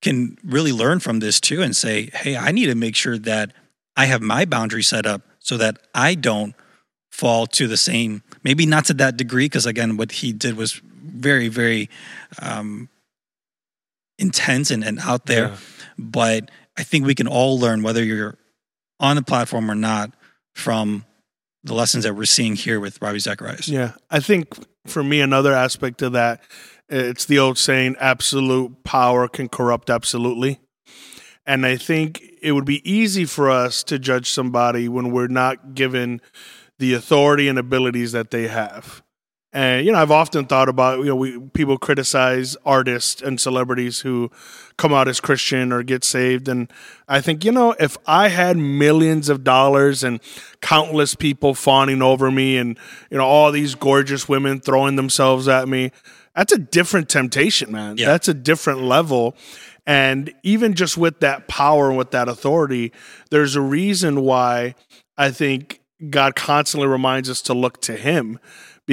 can 0.03 0.37
really 0.45 0.73
learn 0.73 0.99
from 0.99 1.21
this 1.21 1.41
too 1.41 1.63
and 1.63 1.75
say, 1.77 2.11
hey, 2.13 2.37
I 2.37 2.51
need 2.51 2.67
to 2.67 2.75
make 2.75 2.97
sure 2.97 3.19
that 3.19 3.53
I 3.97 4.07
have 4.07 4.21
my 4.21 4.45
boundary 4.45 4.83
set 4.83 5.07
up 5.07 5.23
so 5.39 5.57
that 5.57 5.79
I 5.95 6.15
don't 6.15 6.55
fall 7.11 7.47
to 7.47 7.69
the 7.69 7.77
same, 7.77 8.23
maybe 8.43 8.67
not 8.67 8.87
to 8.87 8.95
that 8.95 9.17
degree, 9.17 9.45
because 9.45 9.67
again, 9.67 9.97
what 9.97 10.13
he 10.13 10.33
did 10.33 10.57
was 10.57 10.81
very, 11.05 11.49
very 11.49 11.89
um, 12.41 12.89
intense 14.23 14.71
and, 14.71 14.83
and 14.83 14.99
out 15.01 15.27
there. 15.27 15.49
Yeah. 15.49 15.57
But 15.99 16.51
I 16.79 16.85
think 16.85 17.05
we 17.05 17.15
can 17.15 17.27
all 17.27 17.59
learn, 17.59 17.83
whether 17.83 18.03
you're 18.03 18.39
on 18.99 19.17
the 19.17 19.23
platform 19.23 19.71
or 19.71 19.75
not, 19.75 20.15
from 20.55 21.05
the 21.65 21.75
lessons 21.75 22.05
that 22.05 22.15
we're 22.15 22.25
seeing 22.25 22.57
here 22.57 22.81
with 22.81 23.01
Ravi 23.03 23.19
Zacharias. 23.19 23.69
Yeah. 23.69 23.93
I 24.11 24.21
think 24.21 24.55
for 24.87 25.03
me, 25.03 25.21
another 25.21 25.53
aspect 25.53 26.01
of 26.03 26.13
that, 26.13 26.43
it's 26.89 27.25
the 27.27 27.39
old 27.39 27.59
saying, 27.59 27.97
absolute 28.01 28.85
power 28.85 29.29
can 29.29 29.49
corrupt 29.49 29.91
absolutely. 29.91 30.61
And 31.47 31.67
I 31.67 31.77
think 31.77 32.23
it 32.41 32.53
would 32.53 32.65
be 32.65 32.89
easy 32.91 33.25
for 33.25 33.51
us 33.51 33.83
to 33.85 33.99
judge 33.99 34.31
somebody 34.31 34.89
when 34.89 35.11
we're 35.11 35.29
not 35.29 35.75
given 35.75 36.21
the 36.79 36.95
authority 36.95 37.49
and 37.49 37.59
abilities 37.59 38.13
that 38.13 38.31
they 38.31 38.49
have. 38.49 39.03
And 39.55 39.85
you 39.85 39.93
know, 39.93 39.99
I've 39.99 40.11
often 40.11 40.47
thought 40.47 40.71
about 40.71 41.01
you 41.01 41.07
know, 41.07 41.17
we 41.17 41.39
people 41.39 41.77
criticize 41.77 42.57
artists 42.65 43.21
and 43.21 43.39
celebrities 43.39 44.01
who 44.01 44.31
come 44.79 44.95
out 44.95 45.09
as 45.09 45.21
Christian 45.21 45.73
or 45.73 45.83
get 45.83 46.05
saved, 46.05 46.49
and 46.49 46.73
I 47.07 47.21
think 47.21 47.45
you 47.45 47.53
know, 47.53 47.75
if 47.79 47.99
I 48.07 48.29
had 48.29 48.57
millions 48.57 49.29
of 49.29 49.45
dollars 49.45 50.03
and 50.03 50.21
countless 50.63 51.15
people 51.15 51.55
fawning 51.55 52.01
over 52.01 52.31
me, 52.31 52.57
and 52.57 52.79
you 53.11 53.19
know, 53.19 53.27
all 53.27 53.53
these 53.53 53.75
gorgeous 53.75 54.27
women 54.27 54.61
throwing 54.61 54.97
themselves 54.97 55.49
at 55.49 55.69
me, 55.69 55.93
that's 56.35 56.53
a 56.53 56.59
different 56.59 57.11
temptation, 57.11 57.71
man. 57.71 57.99
Yeah. 57.99 58.07
That's 58.07 58.29
a 58.29 58.35
different 58.35 58.81
level. 58.81 59.37
And 59.87 60.33
even 60.43 60.75
just 60.75 60.97
with 60.97 61.21
that 61.21 61.49
power 61.49 61.89
and 61.89 61.99
with 61.99 62.13
that 62.13 62.29
authority, 62.29 62.93
there's 63.31 63.57
a 63.57 63.61
reason 63.61 64.23
why 64.23 64.77
I 65.19 65.31
think 65.31 65.81
God 66.09 66.37
constantly 66.37 66.89
reminds 66.89 67.29
us 67.29 67.43
to 67.43 67.55
look 67.55 67.81
to 67.83 67.97
Him 67.97 68.39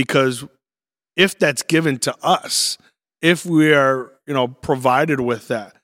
because 0.03 0.45
if 1.17 1.37
that's 1.37 1.61
given 1.61 1.97
to 1.99 2.15
us, 2.23 2.77
if 3.21 3.45
we 3.45 3.73
are, 3.73 4.13
you 4.25 4.33
know, 4.33 4.47
provided 4.47 5.19
with 5.19 5.49
that, 5.49 5.75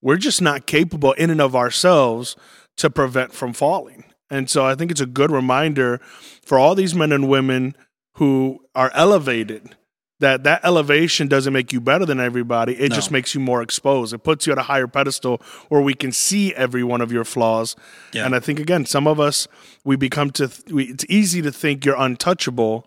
we're 0.00 0.16
just 0.16 0.42
not 0.42 0.66
capable 0.66 1.12
in 1.12 1.30
and 1.30 1.40
of 1.40 1.54
ourselves 1.54 2.34
to 2.78 2.90
prevent 2.90 3.32
from 3.32 3.52
falling. 3.52 4.02
And 4.30 4.50
so 4.50 4.66
I 4.66 4.74
think 4.74 4.90
it's 4.90 5.00
a 5.00 5.06
good 5.06 5.30
reminder 5.30 6.00
for 6.44 6.58
all 6.58 6.74
these 6.74 6.92
men 6.92 7.12
and 7.12 7.28
women 7.28 7.76
who 8.16 8.58
are 8.74 8.90
elevated 8.94 9.76
that 10.18 10.42
that 10.44 10.60
elevation 10.64 11.28
doesn't 11.28 11.52
make 11.52 11.72
you 11.72 11.80
better 11.80 12.04
than 12.06 12.20
everybody 12.20 12.74
it 12.74 12.90
No. 12.90 12.94
just 12.96 13.10
makes 13.10 13.34
you 13.34 13.40
more 13.40 13.60
exposed 13.62 14.14
it 14.14 14.18
puts 14.18 14.46
you 14.46 14.52
at 14.52 14.58
a 14.58 14.62
higher 14.62 14.86
pedestal 14.86 15.40
where 15.68 15.80
we 15.80 15.94
can 15.94 16.12
see 16.12 16.54
every 16.54 16.84
one 16.84 17.00
of 17.00 17.10
your 17.10 17.24
flaws 17.24 17.74
Yeah. 18.12 18.24
and 18.26 18.34
i 18.36 18.38
think 18.38 18.60
again 18.60 18.86
some 18.86 19.08
of 19.08 19.18
us 19.18 19.48
we 19.84 19.96
become 19.96 20.30
to 20.32 20.48
we, 20.70 20.84
it's 20.84 21.04
easy 21.08 21.42
to 21.42 21.50
think 21.50 21.84
you're 21.84 21.96
untouchable 21.98 22.86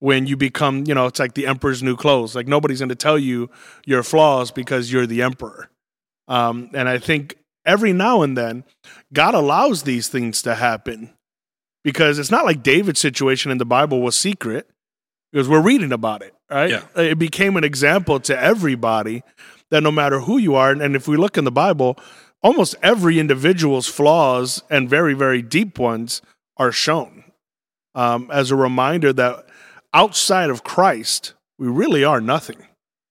when 0.00 0.26
you 0.26 0.36
become 0.36 0.84
you 0.86 0.94
know 0.94 1.06
it's 1.06 1.18
like 1.18 1.34
the 1.34 1.46
emperor's 1.46 1.82
new 1.82 1.96
clothes. 1.96 2.34
Like 2.34 2.46
nobody's 2.46 2.78
going 2.78 2.88
to 2.90 2.94
tell 2.94 3.18
you 3.18 3.50
your 3.84 4.02
flaws 4.02 4.50
because 4.50 4.92
you're 4.92 5.06
the 5.06 5.22
emperor. 5.22 5.70
Um, 6.28 6.70
and 6.74 6.88
i 6.88 6.98
think 6.98 7.36
every 7.64 7.92
now 7.92 8.20
and 8.22 8.36
then 8.36 8.64
god 9.12 9.34
allows 9.34 9.82
these 9.82 10.08
things 10.08 10.42
to 10.42 10.54
happen. 10.54 11.10
Because 11.84 12.18
it's 12.18 12.30
not 12.30 12.44
like 12.44 12.62
david's 12.62 13.00
situation 13.00 13.50
in 13.50 13.58
the 13.58 13.64
bible 13.64 14.02
was 14.02 14.14
secret 14.14 14.68
because 15.32 15.48
we're 15.48 15.62
reading 15.62 15.92
about 15.92 16.22
it 16.22 16.34
right? 16.50 16.70
Yeah. 16.70 16.82
it 16.96 17.18
became 17.18 17.56
an 17.56 17.64
example 17.64 18.20
to 18.20 18.38
everybody 18.38 19.22
that 19.70 19.82
no 19.82 19.90
matter 19.90 20.20
who 20.20 20.36
you 20.36 20.54
are 20.54 20.70
and 20.70 20.94
if 20.94 21.08
we 21.08 21.16
look 21.16 21.38
in 21.38 21.44
the 21.44 21.52
bible 21.52 21.96
almost 22.42 22.74
every 22.82 23.18
individual's 23.18 23.86
flaws 23.86 24.62
and 24.68 24.90
very 24.90 25.14
very 25.14 25.40
deep 25.40 25.78
ones 25.78 26.20
are 26.58 26.72
shown. 26.72 27.24
Um, 27.94 28.30
as 28.32 28.50
a 28.50 28.56
reminder 28.56 29.12
that 29.12 29.46
outside 29.94 30.50
of 30.50 30.62
christ 30.64 31.34
we 31.58 31.66
really 31.68 32.04
are 32.04 32.20
nothing 32.20 32.56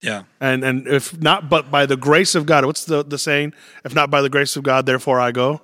Yeah. 0.02 0.22
and 0.40 0.64
and 0.64 0.86
if 0.86 1.18
not 1.20 1.48
but 1.48 1.70
by 1.70 1.86
the 1.86 1.96
grace 1.96 2.34
of 2.34 2.46
god 2.46 2.64
what's 2.64 2.84
the 2.84 3.04
the 3.04 3.18
saying 3.18 3.52
if 3.84 3.94
not 3.94 4.10
by 4.10 4.22
the 4.22 4.30
grace 4.30 4.56
of 4.56 4.62
god 4.62 4.86
therefore 4.86 5.20
i 5.20 5.32
go 5.32 5.60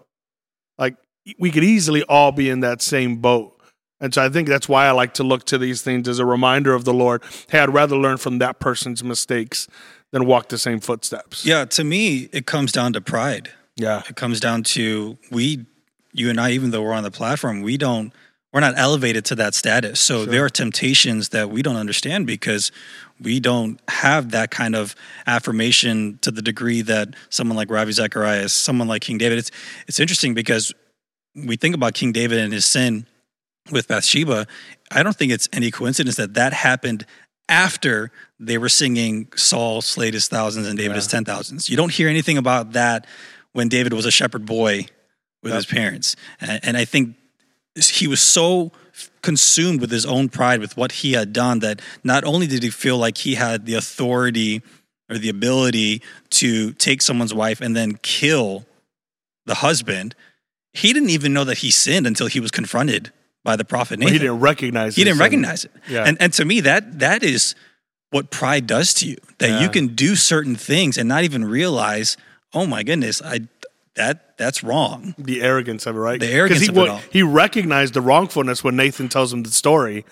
like 0.79 0.97
we 1.39 1.51
could 1.51 1.65
easily 1.65 2.03
all 2.05 2.33
be 2.33 2.51
in 2.51 2.61
that 2.61 2.83
same 2.83 3.17
boat 3.17 3.53
and 4.01 4.13
so 4.13 4.23
i 4.25 4.29
think 4.29 4.49
that's 4.49 4.69
why 4.69 4.87
i 4.87 4.91
like 4.91 5.15
to 5.15 5.23
look 5.23 5.45
to 5.45 5.57
these 5.59 5.83
things 5.83 6.09
as 6.09 6.19
a 6.19 6.27
reminder 6.27 6.75
of 6.75 6.85
the 6.85 6.93
lord 6.95 7.23
hey 7.51 7.61
i'd 7.61 7.73
rather 7.73 7.97
learn 7.97 8.17
from 8.17 8.39
that 8.39 8.59
person's 8.59 9.03
mistakes 9.05 9.69
than 10.13 10.27
walk 10.27 10.49
the 10.49 10.59
same 10.59 10.79
footsteps 10.79 11.45
Yeah. 11.45 11.65
To 11.65 11.83
me, 11.83 12.29
it 12.33 12.47
comes 12.47 12.71
down 12.71 12.93
to 12.93 13.01
pride. 13.01 13.51
yeah 13.77 14.03
It 14.09 14.15
comes 14.15 14.39
down 14.39 14.63
to 14.75 15.19
we, 15.33 15.67
you 16.13 16.31
and 16.31 16.39
I, 16.41 16.51
even 16.53 16.71
though 16.71 16.83
we're 16.83 16.93
on 16.93 17.03
the 17.03 17.11
platform, 17.11 17.63
we 17.63 17.77
don't, 17.77 18.13
we're 18.55 18.61
not 18.61 18.75
elevated 18.77 19.25
to 19.27 19.35
that 19.35 19.53
status. 19.53 20.01
So 20.01 20.19
Sure. 20.25 20.27
there 20.33 20.45
are 20.45 20.49
temptations 20.49 21.31
that 21.31 21.51
we 21.51 21.61
don't 21.61 21.75
understand 21.77 22.25
because 22.27 22.71
we 23.21 23.41
don't 23.41 23.81
have 23.89 24.31
that 24.31 24.53
kind 24.53 24.77
of 24.77 24.95
affirmation 25.27 26.19
to 26.23 26.31
the 26.31 26.41
degree 26.41 26.81
that 26.83 27.09
someone 27.31 27.57
like 27.57 27.69
Ravi 27.69 27.91
Zacharias, 27.93 28.53
someone 28.53 28.87
like 28.87 29.03
King 29.03 29.19
David. 29.19 29.39
It's 29.39 29.51
it's 29.89 29.99
interesting 29.99 30.35
because 30.35 30.73
we 31.35 31.57
think 31.57 31.75
about 31.75 31.95
King 31.95 32.13
David 32.13 32.39
and 32.39 32.53
his 32.53 32.65
sin 32.65 33.07
with 33.73 33.89
Bathsheba. 33.89 34.47
I 34.93 35.03
don't 35.03 35.17
think 35.17 35.33
it's 35.33 35.49
any 35.53 35.73
coincidence 35.73 36.15
that 36.17 36.35
that 36.35 36.53
happened 36.53 37.07
after 37.49 38.13
they 38.39 38.57
were 38.57 38.69
singing 38.69 39.29
Saul 39.35 39.83
slayed 39.83 40.15
his 40.15 40.29
thousands 40.29 40.69
and 40.69 40.79
David 40.79 40.91
Yeah. 40.93 40.97
his 40.97 41.09
ten 41.09 41.25
thousands. 41.25 41.69
You 41.69 41.77
don't 41.77 41.93
hear 41.93 42.09
anything 42.09 42.39
about 42.39 42.73
that 42.75 43.07
when 43.53 43.69
David 43.69 43.93
was 43.93 44.07
a 44.07 44.11
shepherd 44.13 44.47
boy 44.47 44.87
with 45.43 45.53
his 45.53 45.67
parents. 45.67 46.15
And, 46.41 46.61
and 46.63 46.77
I 46.77 46.85
think 46.85 47.17
he 47.77 48.07
was 48.07 48.21
so 48.21 48.73
consumed 49.23 49.81
with 49.81 49.91
his 49.91 50.07
own 50.07 50.29
pride 50.29 50.61
with 50.61 50.77
what 50.77 50.93
he 50.93 51.13
had 51.13 51.33
done 51.33 51.59
that 51.61 51.81
not 52.05 52.25
only 52.25 52.47
did 52.47 52.63
he 52.63 52.71
feel 52.71 52.97
like 52.99 53.19
he 53.19 53.35
had 53.35 53.67
the 53.67 53.75
authority 53.75 54.63
or 55.11 55.19
the 55.19 55.29
ability 55.29 56.01
to 56.31 56.73
take 56.75 57.03
someone's 57.03 57.35
wife 57.35 57.61
and 57.61 57.75
then 57.75 57.95
kill 58.03 58.65
the 59.47 59.57
husband, 59.57 60.15
he 60.73 60.93
didn't 60.93 61.11
even 61.11 61.33
know 61.33 61.45
that 61.45 61.59
he 61.59 61.71
sinned 61.71 62.07
until 62.07 62.27
he 62.29 62.41
was 62.41 62.51
confronted 62.51 63.13
by 63.43 63.57
the 63.57 63.65
prophet 63.65 63.99
Nathan. 63.99 64.13
he 64.13 64.19
didn't 64.19 64.41
recognize 64.41 64.97
He 64.97 65.05
didn't 65.05 65.17
sin. 65.17 65.23
recognize 65.25 65.65
it. 65.65 65.73
Yeah. 65.89 66.05
And 66.05 66.17
and 66.21 66.33
to 66.35 66.45
me 66.45 66.61
that 66.61 67.01
that 67.01 67.23
is 67.23 67.55
what 68.11 68.31
pride 68.31 68.67
does 68.67 68.95
to 68.95 69.07
you. 69.09 69.17
That 69.39 69.49
Yeah. 69.51 69.61
you 69.63 69.69
can 69.69 69.89
do 69.89 70.15
certain 70.17 70.55
things 70.57 70.97
and 70.97 71.09
not 71.09 71.25
even 71.25 71.45
realize, 71.45 72.17
oh 72.55 72.67
my 72.67 72.83
goodness, 72.85 73.21
I 73.21 73.41
that 73.97 74.37
that's 74.37 74.63
wrong. 74.65 75.15
the 75.19 75.43
arrogance 75.43 75.87
of 75.87 75.97
it, 75.97 75.99
right? 76.01 76.21
The 76.21 76.33
arrogance 76.33 76.63
he, 76.63 76.69
of 76.69 76.77
it 76.77 76.89
all. 76.89 77.01
He 77.11 77.23
recognized 77.23 77.95
the 77.95 78.01
wrongfulness 78.01 78.65
when 78.65 78.77
Nathan 78.77 79.09
tells 79.09 79.33
him 79.33 79.43
the 79.43 79.51
story. 79.51 80.05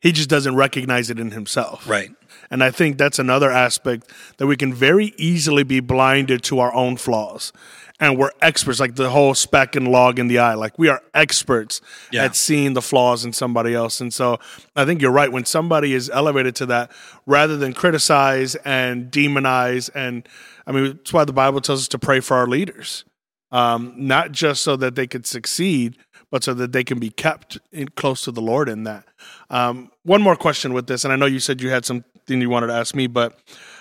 He 0.00 0.12
just 0.12 0.28
doesn't 0.28 0.54
recognize 0.54 1.10
it 1.10 1.18
in 1.18 1.32
himself. 1.32 1.88
Right. 1.88 2.10
And 2.50 2.62
I 2.62 2.70
think 2.70 2.98
that's 2.98 3.18
another 3.18 3.50
aspect 3.50 4.10
that 4.38 4.46
we 4.46 4.56
can 4.56 4.72
very 4.72 5.12
easily 5.16 5.64
be 5.64 5.80
blinded 5.80 6.42
to 6.44 6.60
our 6.60 6.72
own 6.72 6.96
flaws. 6.96 7.52
And 8.00 8.16
we're 8.16 8.30
experts, 8.40 8.78
like 8.78 8.94
the 8.94 9.10
whole 9.10 9.34
speck 9.34 9.74
and 9.74 9.88
log 9.88 10.20
in 10.20 10.28
the 10.28 10.38
eye. 10.38 10.54
Like 10.54 10.78
we 10.78 10.88
are 10.88 11.02
experts 11.14 11.80
Yeah. 12.12 12.24
at 12.26 12.36
seeing 12.36 12.74
the 12.74 12.82
flaws 12.82 13.24
in 13.24 13.32
somebody 13.32 13.74
else. 13.74 14.00
And 14.00 14.14
so 14.14 14.38
I 14.76 14.84
think 14.84 15.02
you're 15.02 15.10
right. 15.10 15.32
When 15.32 15.44
somebody 15.44 15.94
is 15.94 16.08
elevated 16.10 16.54
to 16.56 16.66
that, 16.66 16.92
rather 17.26 17.56
than 17.56 17.72
criticize 17.74 18.54
and 18.64 19.10
demonize, 19.10 19.90
and 19.96 20.28
I 20.64 20.70
mean, 20.70 20.84
that's 20.98 21.12
why 21.12 21.24
the 21.24 21.32
Bible 21.32 21.60
tells 21.60 21.80
us 21.82 21.88
to 21.88 21.98
pray 21.98 22.20
for 22.20 22.36
our 22.36 22.46
leaders, 22.46 23.04
um, 23.50 23.94
not 23.96 24.32
just 24.32 24.62
so 24.62 24.76
that 24.76 24.94
they 24.94 25.06
could 25.06 25.26
succeed, 25.26 25.96
but 26.30 26.44
so 26.44 26.54
that 26.54 26.72
they 26.72 26.84
can 26.84 26.98
be 26.98 27.10
kept 27.10 27.58
in, 27.72 27.88
close 27.88 28.22
to 28.24 28.30
the 28.30 28.42
Lord 28.42 28.68
in 28.68 28.84
that. 28.84 29.04
Um, 29.50 29.90
one 30.04 30.22
more 30.22 30.36
question 30.36 30.72
with 30.72 30.86
this, 30.86 31.04
and 31.04 31.12
I 31.12 31.16
know 31.16 31.26
you 31.26 31.40
said 31.40 31.60
you 31.60 31.70
had 31.70 31.84
something 31.84 32.40
you 32.40 32.50
wanted 32.50 32.66
to 32.68 32.74
ask 32.74 32.94
me, 32.94 33.06
but 33.06 33.38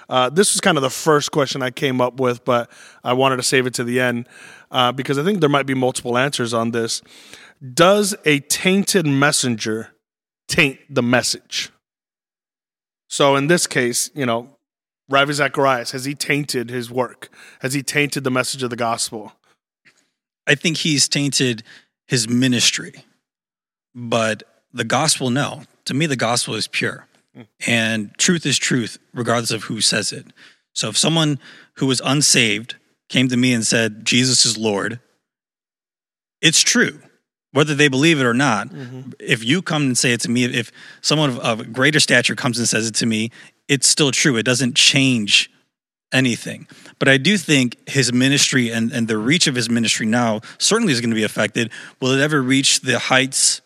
uh, 0.09 0.29
this 0.29 0.53
was 0.53 0.61
kind 0.61 0.77
of 0.77 0.83
the 0.83 0.89
first 0.89 1.31
question 1.31 1.61
I 1.61 1.71
came 1.71 1.99
up 1.99 2.19
with, 2.19 2.45
but 2.45 2.71
I 3.03 3.13
wanted 3.13 3.37
to 3.37 3.43
save 3.43 3.67
it 3.67 3.73
to 3.75 3.83
the 3.83 3.99
end 3.99 4.27
uh, 4.71 4.91
because 4.91 5.17
I 5.17 5.23
think 5.23 5.41
there 5.41 5.49
might 5.49 5.65
be 5.65 5.73
multiple 5.73 6.17
answers 6.17 6.53
on 6.53 6.71
this. 6.71 7.01
Does 7.73 8.15
a 8.25 8.39
tainted 8.39 9.05
messenger 9.05 9.89
taint 10.47 10.79
the 10.89 11.03
message? 11.03 11.71
So 13.09 13.35
in 13.35 13.47
this 13.47 13.67
case, 13.67 14.11
you 14.13 14.25
know, 14.25 14.49
Ravi 15.09 15.33
Zacharias, 15.33 15.91
has 15.91 16.05
he 16.05 16.13
tainted 16.13 16.69
his 16.69 16.91
work? 16.91 17.29
Has 17.61 17.73
he 17.73 17.81
tainted 17.81 18.23
the 18.23 18.31
message 18.31 18.63
of 18.63 18.69
the 18.69 18.75
gospel? 18.75 19.33
I 20.47 20.55
think 20.55 20.77
he's 20.77 21.07
tainted 21.07 21.63
his 22.07 22.27
ministry. 22.27 22.93
But 23.93 24.43
the 24.73 24.83
gospel, 24.83 25.29
no. 25.29 25.63
To 25.85 25.93
me, 25.93 26.05
the 26.05 26.15
gospel 26.15 26.55
is 26.55 26.67
pure. 26.67 27.07
Hmm. 27.35 27.41
And 27.67 28.17
truth 28.17 28.45
is 28.45 28.57
truth, 28.57 28.97
regardless 29.13 29.51
of 29.51 29.63
who 29.63 29.81
says 29.81 30.11
it. 30.11 30.25
So 30.73 30.89
if 30.89 30.97
someone 30.97 31.39
who 31.75 31.87
was 31.87 32.01
unsaved 32.03 32.75
came 33.09 33.27
to 33.29 33.37
me 33.37 33.53
and 33.53 33.65
said, 33.65 34.05
Jesus 34.05 34.45
is 34.45 34.57
Lord, 34.57 34.99
it's 36.41 36.61
true, 36.61 36.99
whether 37.51 37.73
they 37.73 37.87
believe 37.87 38.19
it 38.19 38.25
or 38.25 38.33
not. 38.33 38.69
Mm-hmm. 38.69 39.11
If 39.19 39.43
you 39.43 39.61
come 39.61 39.83
and 39.83 39.97
say 39.97 40.13
it 40.13 40.21
to 40.21 40.29
me, 40.29 40.45
if 40.45 40.71
someone 41.01 41.29
of, 41.31 41.39
of 41.39 41.73
greater 41.73 41.99
stature 41.99 42.35
comes 42.35 42.59
and 42.59 42.69
says 42.69 42.87
it 42.87 42.95
to 42.95 43.05
me, 43.05 43.31
it's 43.67 43.87
still 43.87 44.11
true. 44.11 44.37
It 44.37 44.43
doesn't 44.43 44.75
change 44.75 45.49
anything. 46.13 46.67
But 46.99 47.09
I 47.09 47.17
do 47.17 47.37
think 47.37 47.77
his 47.89 48.13
ministry 48.13 48.71
and, 48.71 48.91
and 48.91 49.07
the 49.07 49.17
reach 49.17 49.47
of 49.47 49.55
his 49.55 49.69
ministry 49.69 50.05
now 50.05 50.41
certainly 50.57 50.93
is 50.93 51.01
going 51.01 51.09
to 51.09 51.15
be 51.15 51.23
affected. 51.23 51.71
Will 52.01 52.11
it 52.11 52.21
ever 52.21 52.41
reach 52.41 52.81
the 52.81 52.99
heights 52.99 53.61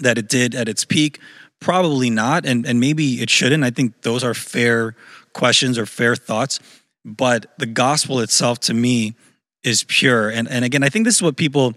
that 0.00 0.18
it 0.18 0.28
did 0.28 0.54
at 0.54 0.68
its 0.68 0.84
peak? 0.84 1.20
Probably 1.60 2.10
not. 2.10 2.44
And, 2.44 2.66
and 2.66 2.80
maybe 2.80 3.22
it 3.22 3.30
shouldn't. 3.30 3.64
I 3.64 3.70
think 3.70 4.02
those 4.02 4.22
are 4.22 4.34
fair 4.34 4.94
questions 5.32 5.78
or 5.78 5.86
fair 5.86 6.16
thoughts. 6.16 6.60
But 7.04 7.52
the 7.58 7.66
gospel 7.66 8.20
itself 8.20 8.60
to 8.60 8.74
me 8.74 9.14
is 9.62 9.84
pure. 9.84 10.28
And, 10.28 10.48
and 10.48 10.64
again, 10.64 10.82
I 10.82 10.88
think 10.88 11.06
this 11.06 11.16
is 11.16 11.22
what 11.22 11.36
people 11.36 11.74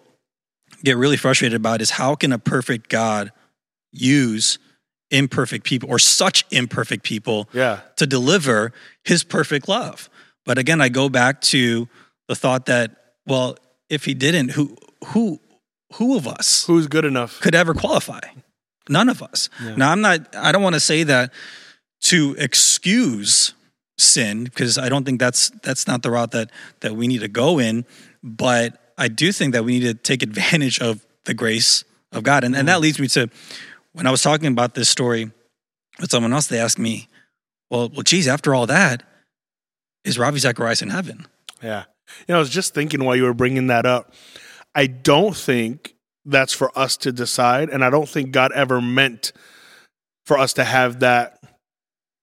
get 0.83 0.97
really 0.97 1.17
frustrated 1.17 1.55
about 1.55 1.81
is 1.81 1.91
how 1.91 2.15
can 2.15 2.31
a 2.33 2.39
perfect 2.39 2.89
God 2.89 3.31
use 3.91 4.59
imperfect 5.11 5.63
people 5.63 5.89
or 5.89 5.99
such 5.99 6.45
imperfect 6.51 7.03
people 7.03 7.47
Yeah. 7.53 7.81
to 7.95 8.05
deliver 8.05 8.73
his 9.03 9.23
perfect 9.23 9.67
love. 9.67 10.09
But 10.45 10.57
again, 10.57 10.81
I 10.81 10.89
go 10.89 11.09
back 11.09 11.41
to 11.41 11.87
the 12.27 12.35
thought 12.35 12.65
that, 12.65 13.15
well, 13.25 13.57
if 13.89 14.05
he 14.05 14.13
didn't, 14.13 14.51
who 14.51 14.77
who 15.07 15.39
who 15.93 16.17
of 16.17 16.27
us 16.27 16.65
Who's 16.65 16.87
good 16.87 17.05
enough? 17.05 17.39
could 17.39 17.55
ever 17.55 17.73
qualify? 17.73 18.19
None 18.89 19.09
of 19.09 19.21
us. 19.21 19.49
Now 19.75 19.91
I'm 19.91 20.01
not 20.01 20.35
I 20.35 20.51
don't 20.51 20.63
want 20.63 20.75
to 20.75 20.79
say 20.79 21.03
that 21.03 21.31
to 22.01 22.35
excuse 22.37 23.53
sin 23.97 24.43
because 24.43 24.77
I 24.77 24.89
don't 24.89 25.03
think 25.05 25.19
that's 25.19 25.49
that's 25.63 25.87
not 25.87 26.03
the 26.03 26.11
route 26.11 26.31
that 26.31 26.51
that 26.81 26.95
we 26.95 27.07
need 27.07 27.21
to 27.21 27.27
go 27.27 27.59
in, 27.59 27.85
but 28.23 28.93
I 28.97 29.07
do 29.07 29.31
think 29.31 29.53
that 29.53 29.63
we 29.63 29.79
need 29.79 29.85
to 29.85 29.93
take 29.93 30.23
advantage 30.23 30.79
of 30.79 31.05
the 31.25 31.33
grace 31.33 31.83
of 32.11 32.23
God. 32.23 32.43
And 32.43 32.55
and 32.55 32.67
that 32.67 32.77
mm. 32.77 32.81
leads 32.81 32.99
me 32.99 33.07
to 33.09 33.29
when 33.97 34.05
I 34.05 34.11
was 34.11 34.21
talking 34.21 34.51
about 34.51 34.75
this 34.75 34.89
story 34.89 35.31
with 35.99 36.11
someone 36.11 36.31
else, 36.31 36.45
they 36.45 36.59
asked 36.59 36.77
me, 36.77 37.09
Well, 37.71 37.89
well, 37.89 38.03
geez, 38.03 38.27
after 38.27 38.53
all 38.53 38.67
that, 38.67 39.01
is 40.03 40.19
Ravi 40.19 40.37
Zacharias 40.37 40.83
in 40.83 40.91
heaven? 40.91 41.25
Yeah. 41.63 41.85
You 42.27 42.33
know, 42.33 42.35
I 42.35 42.39
was 42.39 42.51
just 42.51 42.75
thinking 42.75 43.03
while 43.03 43.15
you 43.15 43.23
were 43.23 43.33
bringing 43.33 43.67
that 43.67 43.87
up. 43.87 44.13
I 44.75 44.85
don't 44.85 45.35
think 45.35 45.95
that's 46.25 46.53
for 46.53 46.77
us 46.77 46.95
to 46.97 47.11
decide. 47.11 47.69
And 47.69 47.83
I 47.83 47.89
don't 47.89 48.07
think 48.07 48.31
God 48.31 48.51
ever 48.51 48.79
meant 48.79 49.33
for 50.27 50.37
us 50.37 50.53
to 50.53 50.63
have 50.63 50.99
that 50.99 51.41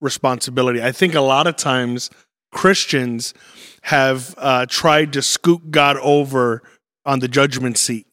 responsibility. 0.00 0.80
I 0.80 0.92
think 0.92 1.14
a 1.14 1.20
lot 1.20 1.48
of 1.48 1.56
times 1.56 2.08
Christians 2.52 3.34
have 3.82 4.32
uh, 4.38 4.66
tried 4.66 5.12
to 5.14 5.22
scoop 5.22 5.70
God 5.70 5.96
over 5.96 6.62
on 7.04 7.18
the 7.18 7.28
judgment 7.28 7.78
seat 7.78 8.06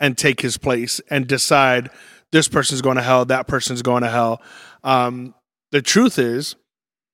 and 0.00 0.18
take 0.18 0.40
his 0.40 0.58
place 0.58 1.00
and 1.08 1.28
decide 1.28 1.90
this 2.34 2.48
person's 2.48 2.82
going 2.82 2.96
to 2.96 3.02
hell, 3.02 3.24
that 3.26 3.46
person's 3.46 3.80
going 3.80 4.02
to 4.02 4.10
hell. 4.10 4.42
Um, 4.82 5.34
the 5.70 5.80
truth 5.80 6.18
is, 6.18 6.56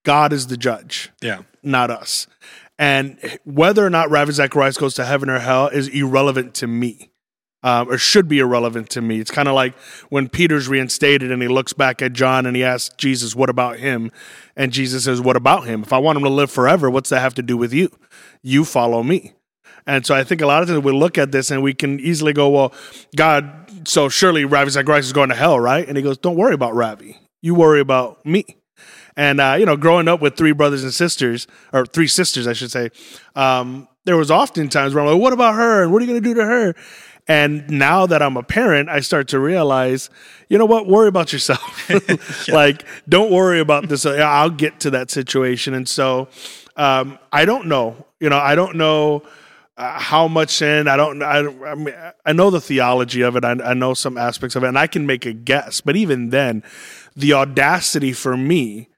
God 0.03 0.33
is 0.33 0.47
the 0.47 0.57
judge 0.57 1.11
Yeah. 1.21 1.43
not 1.63 1.91
us. 1.91 2.27
And 2.79 3.19
whether 3.45 3.85
or 3.85 3.91
not 3.91 4.11
Ravi 4.11 4.33
Zacharias 4.33 4.79
goes 4.79 4.95
to 4.95 5.05
heaven 5.05 5.29
or 5.29 5.39
hell 5.39 5.69
is 5.69 5.89
irrelevant 5.89 6.55
to 6.55 6.67
me, 6.67 7.11
um, 7.63 7.91
or 7.91 7.99
should 7.99 8.29
be 8.29 8.39
irrelevant 8.39 8.89
to 8.91 9.03
me. 9.03 9.21
It's 9.21 9.31
kind 9.31 9.47
of 9.47 9.55
like 9.55 9.75
when 10.09 10.31
Peter's 10.31 10.69
reinstated 10.69 11.31
and 11.31 11.43
he 11.43 11.49
looks 11.49 11.75
back 11.75 12.01
at 12.01 12.15
John 12.15 12.47
and 12.47 12.57
he 12.57 12.65
asks 12.65 12.95
Jesus, 12.97 13.37
What 13.37 13.51
about 13.51 13.77
him? 13.79 14.11
And 14.57 14.73
Jesus 14.73 15.05
says, 15.05 15.21
What 15.21 15.37
about 15.37 15.67
him? 15.67 15.83
If 15.83 15.93
I 15.93 15.99
want 15.99 16.17
him 16.17 16.25
to 16.25 16.31
live 16.31 16.51
forever, 16.51 16.89
what's 16.89 17.11
that 17.11 17.21
have 17.21 17.35
to 17.35 17.43
do 17.43 17.59
with 17.59 17.75
you? 17.75 17.91
You 18.43 18.65
follow 18.65 19.03
me. 19.03 19.35
And 19.87 20.07
so 20.07 20.15
I 20.15 20.25
think 20.25 20.41
a 20.41 20.47
lot 20.47 20.63
of 20.63 20.69
times 20.69 20.85
we 20.85 20.93
look 20.93 21.19
at 21.19 21.33
this 21.33 21.51
and 21.51 21.63
we 21.63 21.75
can 21.75 22.01
easily 22.01 22.33
go, 22.33 22.49
Well, 22.49 22.73
God, 23.15 23.60
so 23.85 24.09
surely 24.09 24.45
Ravi 24.45 24.71
Zacharias 24.71 25.07
is 25.07 25.13
going 25.13 25.29
to 25.31 25.35
hell, 25.35 25.59
right? 25.59 25.87
And 25.87 25.97
he 25.97 26.03
goes, 26.03 26.19
Don't 26.19 26.37
worry 26.37 26.55
about 26.55 26.75
Ravi. 26.75 27.19
You 27.43 27.55
worry 27.55 27.81
about 27.81 28.25
me. 28.25 28.45
And 29.17 29.41
uh, 29.41 29.57
you 29.59 29.67
know, 29.67 29.77
growing 29.77 30.09
up 30.09 30.21
with 30.21 30.37
three 30.37 30.53
brothers 30.53 30.83
and 30.83 30.95
sisters, 30.95 31.47
or 31.73 31.85
three 31.85 32.07
sisters, 32.07 32.47
I 32.47 32.53
should 32.53 32.71
say, 32.71 32.91
um, 33.35 33.89
there 34.05 34.17
was 34.17 34.31
often 34.31 34.69
times 34.69 34.95
where 34.95 35.05
I'm 35.05 35.11
like, 35.11 35.21
"What 35.21 35.33
about 35.33 35.57
her? 35.57 35.83
And 35.83 35.93
what 35.93 36.01
are 36.01 36.05
you 36.05 36.13
going 36.13 36.23
to 36.23 36.29
do 36.29 36.35
to 36.35 36.45
her?" 36.45 36.75
And 37.29 37.69
now 37.71 38.07
that 38.07 38.23
I'm 38.23 38.37
a 38.37 38.43
parent, 38.43 38.89
I 38.89 39.01
start 39.01 39.29
to 39.29 39.39
realize, 39.39 40.11
you 40.49 40.59
know 40.59 40.65
what? 40.65 40.87
Worry 40.87 41.09
about 41.09 41.33
yourself. 41.33 42.49
like, 42.49 42.85
don't 43.09 43.31
worry 43.31 43.61
about 43.61 43.89
this. 43.89 44.07
I'll 44.07 44.51
get 44.51 44.81
to 44.81 44.91
that 44.91 45.11
situation. 45.11 45.75
And 45.75 45.89
so, 45.89 46.29
um, 46.77 47.19
I 47.31 47.45
don't 47.45 47.67
know. 47.67 48.07
You 48.21 48.31
know, 48.31 48.39
I 48.39 48.55
don't 48.55 48.77
know 48.77 49.23
uh, 49.81 49.99
how 49.99 50.29
much 50.29 50.51
sin. 50.51 50.87
I 50.89 50.97
don't. 50.97 51.23
I, 51.23 51.43
don't- 51.43 51.63
I 51.65 51.75
mean, 51.75 51.95
I 52.27 52.33
know 52.33 52.51
the 52.51 52.61
theology 52.61 53.23
of 53.23 53.35
it. 53.37 53.45
I, 53.45 53.53
I 53.53 53.75
know 53.75 53.95
some 53.95 54.19
aspects 54.19 54.55
of 54.57 54.63
it, 54.65 54.69
and 54.69 54.79
I 54.79 54.87
can 54.87 55.07
make 55.07 55.25
a 55.27 55.33
guess. 55.33 55.81
But 55.81 55.97
even 55.97 56.31
then, 56.31 56.63
the 57.17 57.33
audacity 57.33 58.13
for 58.13 58.37
me 58.37 58.89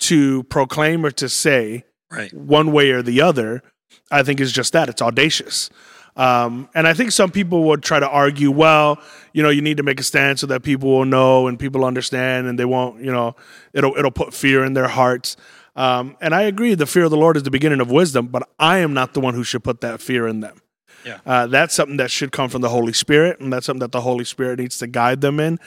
to 0.00 0.42
proclaim 0.44 1.06
or 1.06 1.10
to 1.12 1.28
say 1.28 1.84
Right. 2.10 2.32
one 2.34 2.72
way 2.72 2.90
or 2.90 3.02
the 3.02 3.20
other, 3.22 3.62
I 4.10 4.22
think 4.22 4.40
is 4.40 4.52
just 4.52 4.72
that. 4.72 4.88
It's 4.88 5.02
audacious. 5.02 5.70
Um, 6.16 6.68
and 6.74 6.86
I 6.86 6.94
think 6.94 7.10
some 7.10 7.30
people 7.32 7.64
would 7.64 7.82
try 7.82 7.98
to 7.98 8.08
argue, 8.08 8.50
well, 8.52 9.00
you 9.32 9.42
know, 9.42 9.50
you 9.50 9.60
need 9.62 9.78
to 9.78 9.82
make 9.82 9.98
a 9.98 10.04
stand 10.04 10.38
so 10.38 10.46
that 10.46 10.62
people 10.62 10.88
will 10.90 11.04
know 11.04 11.48
and 11.48 11.58
people 11.58 11.84
understand 11.84 12.46
and 12.46 12.56
they 12.56 12.64
won't, 12.64 13.02
you 13.02 13.10
know, 13.10 13.34
it'll 13.72 13.96
it'll 13.96 14.12
put 14.12 14.32
fear 14.32 14.64
in 14.64 14.74
their 14.74 14.86
hearts. 14.86 15.36
Um, 15.76 16.16
and 16.20 16.34
I 16.34 16.42
agree, 16.42 16.74
the 16.74 16.86
fear 16.86 17.04
of 17.04 17.10
the 17.10 17.16
Lord 17.16 17.36
is 17.36 17.42
the 17.42 17.50
beginning 17.50 17.80
of 17.80 17.90
wisdom, 17.90 18.28
but 18.28 18.48
I 18.58 18.78
am 18.78 18.94
not 18.94 19.14
the 19.14 19.20
one 19.20 19.34
who 19.34 19.44
should 19.44 19.64
put 19.64 19.80
that 19.80 20.00
fear 20.00 20.28
in 20.28 20.40
them. 20.40 20.60
Yeah. 21.04 21.18
Uh, 21.26 21.46
that's 21.46 21.74
something 21.74 21.98
that 21.98 22.10
should 22.10 22.32
come 22.32 22.48
from 22.48 22.62
the 22.62 22.68
Holy 22.68 22.92
Spirit, 22.92 23.40
and 23.40 23.52
that's 23.52 23.66
something 23.66 23.80
that 23.80 23.92
the 23.92 24.00
Holy 24.00 24.24
Spirit 24.24 24.58
needs 24.58 24.78
to 24.78 24.86
guide 24.86 25.20
them 25.20 25.38
in. 25.38 25.58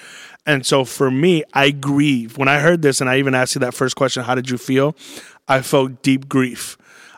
And 0.46 0.66
so 0.66 0.84
for 0.84 1.12
me, 1.12 1.44
I 1.54 1.72
grieve. 1.72 2.38
When 2.38 2.48
I 2.48 2.60
heard 2.60 2.82
this, 2.82 3.02
and 3.02 3.10
I 3.10 3.20
even 3.20 3.36
asked 3.36 3.54
you 3.54 3.60
that 3.60 3.74
first 3.74 3.96
question, 3.96 4.24
how 4.24 4.34
did 4.34 4.50
you 4.50 4.58
feel? 4.58 4.96
I 5.48 5.62
felt 5.62 6.02
deep 6.02 6.28
grief. 6.28 6.78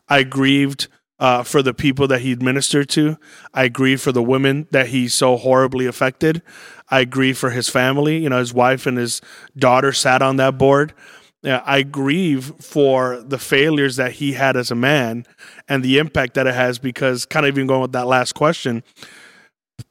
I 0.10 0.24
grieved 0.24 0.88
uh, 1.20 1.44
for 1.44 1.62
the 1.62 1.74
people 1.74 2.08
that 2.08 2.22
he 2.22 2.36
ministered 2.36 2.90
to. 2.90 3.18
I 3.54 3.68
grieved 3.68 4.02
for 4.02 4.12
the 4.12 4.24
women 4.24 4.68
that 4.72 4.88
he 4.88 5.08
so 5.08 5.38
horribly 5.38 5.86
affected. 5.86 6.42
I 6.90 7.06
grieve 7.06 7.38
for 7.38 7.52
his 7.52 7.70
family. 7.70 8.18
You 8.18 8.30
know, 8.30 8.40
his 8.40 8.54
wife 8.54 8.86
and 8.86 8.98
his 8.98 9.22
daughter 9.58 9.94
sat 9.94 10.22
on 10.22 10.38
that 10.38 10.58
board. 10.58 10.94
Yeah, 11.42 11.64
I 11.66 11.84
grieve 11.84 12.52
for 12.60 13.22
the 13.22 13.38
failures 13.38 13.96
that 13.96 14.14
he 14.14 14.34
had 14.34 14.58
as 14.58 14.72
a 14.72 14.76
man 14.76 15.26
and 15.70 15.82
the 15.84 15.98
impact 15.98 16.34
that 16.34 16.48
it 16.48 16.54
has 16.54 16.80
because 16.80 17.26
kind 17.26 17.46
of 17.46 17.56
even 17.56 17.66
going 17.68 17.82
with 17.82 17.94
that 17.94 18.08
last 18.08 18.34
question, 18.36 18.84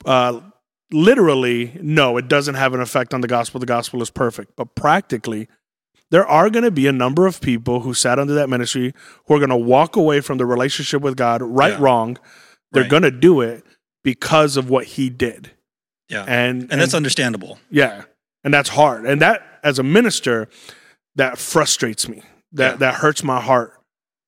uh, 0.05 0.41
literally, 0.93 1.79
no, 1.81 2.17
it 2.17 2.29
doesn't 2.29 2.55
have 2.55 2.75
an 2.75 2.81
effect 2.81 3.15
on 3.15 3.21
the 3.21 3.29
gospel. 3.29 3.61
The 3.61 3.67
gospel 3.67 4.03
is 4.03 4.11
perfect. 4.11 4.57
But 4.57 4.75
practically, 4.75 5.49
there 6.11 6.27
are 6.27 6.51
going 6.51 6.65
to 6.65 6.71
be 6.71 6.87
a 6.87 6.93
number 6.93 7.27
of 7.27 7.41
people 7.41 7.81
who 7.81 7.95
sat 7.95 8.19
under 8.19 8.35
that 8.35 8.49
ministry 8.49 8.95
who 9.27 9.35
are 9.35 9.39
going 9.39 9.51
to 9.51 9.57
walk 9.57 9.97
away 9.97 10.21
from 10.21 10.39
the 10.39 10.47
relationship 10.47 11.03
with 11.03 11.17
God, 11.17 11.43
right, 11.43 11.73
Yeah. 11.73 11.79
wrong. 11.81 12.19
They're 12.73 12.83
Right. 12.83 12.91
going 12.91 13.03
to 13.05 13.11
do 13.11 13.41
it 13.41 13.65
because 14.05 14.57
of 14.57 14.69
what 14.71 14.85
he 14.85 15.09
did. 15.11 15.53
Yeah. 16.09 16.25
And, 16.27 16.71
and 16.71 16.81
that's 16.81 16.95
understandable. 16.95 17.59
yeah, 17.71 18.05
and 18.45 18.53
that's 18.55 18.71
hard. 18.71 19.05
And 19.07 19.21
that, 19.21 19.43
as 19.63 19.79
a 19.79 19.83
minister, 19.83 20.49
that 21.19 21.39
frustrates 21.39 22.09
me. 22.09 22.23
That 22.53 22.73
Yeah. 22.73 22.77
that 22.79 22.95
hurts 22.95 23.23
my 23.23 23.41
heart 23.41 23.75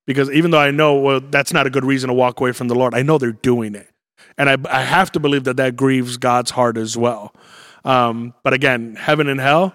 because 0.07 0.31
even 0.31 0.51
though 0.51 0.59
I 0.61 0.71
know 0.71 0.97
well 0.99 1.21
that's 1.21 1.53
not 1.55 1.67
a 1.67 1.71
good 1.71 1.85
reason 1.85 2.09
to 2.09 2.15
walk 2.15 2.39
away 2.41 2.53
from 2.53 2.69
the 2.69 2.75
Lord, 2.75 2.95
I 2.95 3.03
know 3.03 3.17
they're 3.19 3.33
doing 3.33 3.75
it, 3.75 3.89
and 4.37 4.51
I 4.51 4.57
I 4.71 4.83
have 4.83 5.11
to 5.13 5.21
believe 5.21 5.45
that 5.45 5.57
that 5.57 5.75
grieves 5.77 6.19
God's 6.19 6.51
heart 6.51 6.77
as 6.77 6.97
well. 6.99 7.35
Um, 7.85 8.35
but 8.45 8.53
again, 8.53 8.97
heaven 8.97 9.27
and 9.29 9.41
hell, 9.41 9.75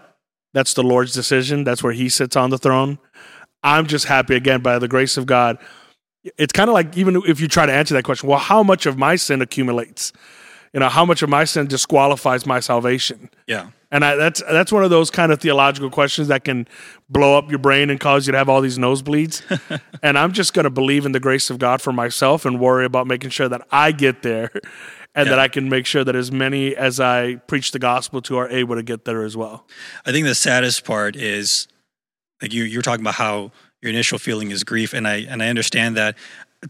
that's 0.54 0.76
the 0.76 0.84
Lord's 0.84 1.12
decision. 1.14 1.64
That's 1.64 1.82
where 1.82 1.94
He 1.94 2.08
sits 2.08 2.36
on 2.36 2.52
the 2.52 2.60
throne. 2.60 3.00
I'm 3.64 3.88
just 3.88 4.06
happy 4.06 4.36
again 4.36 4.62
by 4.62 4.78
the 4.78 4.88
grace 4.88 5.18
of 5.18 5.26
God. 5.26 5.58
It's 6.38 6.54
kind 6.54 6.70
of 6.70 6.76
like 6.76 6.96
even 6.98 7.16
if 7.26 7.40
you 7.40 7.48
try 7.48 7.66
to 7.66 7.74
answer 7.74 7.96
that 7.96 8.04
question, 8.04 8.30
well, 8.30 8.38
how 8.40 8.62
much 8.62 8.86
of 8.86 8.98
my 8.98 9.16
sin 9.16 9.42
accumulates? 9.42 10.14
You 10.74 10.80
know, 10.82 10.90
how 10.90 11.06
much 11.06 11.24
of 11.24 11.30
my 11.30 11.46
sin 11.46 11.66
disqualifies 11.68 12.46
my 12.46 12.60
salvation? 12.60 13.30
Yeah. 13.48 13.70
And 13.96 14.04
I, 14.04 14.18
that's 14.18 14.44
that's 14.52 14.74
one 14.74 14.84
of 14.84 14.90
those 14.90 15.10
kind 15.10 15.32
of 15.32 15.40
theological 15.40 15.90
questions 15.90 16.28
that 16.28 16.44
can 16.44 16.68
blow 17.10 17.38
up 17.38 17.50
your 17.50 17.60
brain 17.60 17.90
and 17.90 17.98
cause 17.98 18.28
you 18.28 18.34
to 18.34 18.38
have 18.38 18.50
all 18.50 18.60
these 18.60 18.78
nosebleeds. 18.78 19.42
and 20.04 20.20
I'm 20.20 20.34
just 20.34 20.54
going 20.54 20.66
to 20.66 20.70
believe 20.70 21.06
in 21.06 21.14
the 21.14 21.20
grace 21.22 21.50
of 21.50 21.60
God 21.60 21.82
for 21.82 21.94
myself 21.94 22.44
and 22.44 22.60
worry 22.60 22.84
about 22.84 23.08
making 23.08 23.30
sure 23.30 23.48
that 23.48 23.66
I 23.72 23.94
get 23.94 24.22
there, 24.22 24.52
and 25.16 25.30
that 25.30 25.40
I 25.40 25.48
can 25.48 25.70
make 25.70 25.86
sure 25.86 26.04
that 26.04 26.14
as 26.14 26.30
many 26.30 26.76
as 26.76 27.00
I 27.00 27.36
preach 27.48 27.72
the 27.72 27.80
gospel 27.80 28.22
to 28.24 28.36
are 28.36 28.50
able 28.50 28.76
to 28.76 28.84
get 28.84 29.06
there 29.06 29.24
as 29.24 29.38
well. 29.38 29.66
I 30.06 30.12
think 30.12 30.28
the 30.28 30.36
saddest 30.36 30.84
part 30.84 31.16
is 31.16 31.70
like 32.42 32.52
you 32.52 32.66
you're 32.66 32.82
talking 32.82 33.00
about 33.00 33.16
how 33.16 33.54
your 33.82 33.92
initial 33.92 34.20
feeling 34.20 34.52
is 34.52 34.66
grief 34.66 34.94
and 34.94 35.08
I 35.08 35.20
and 35.20 35.42
I 35.42 35.48
understand 35.48 35.96
that. 35.96 36.18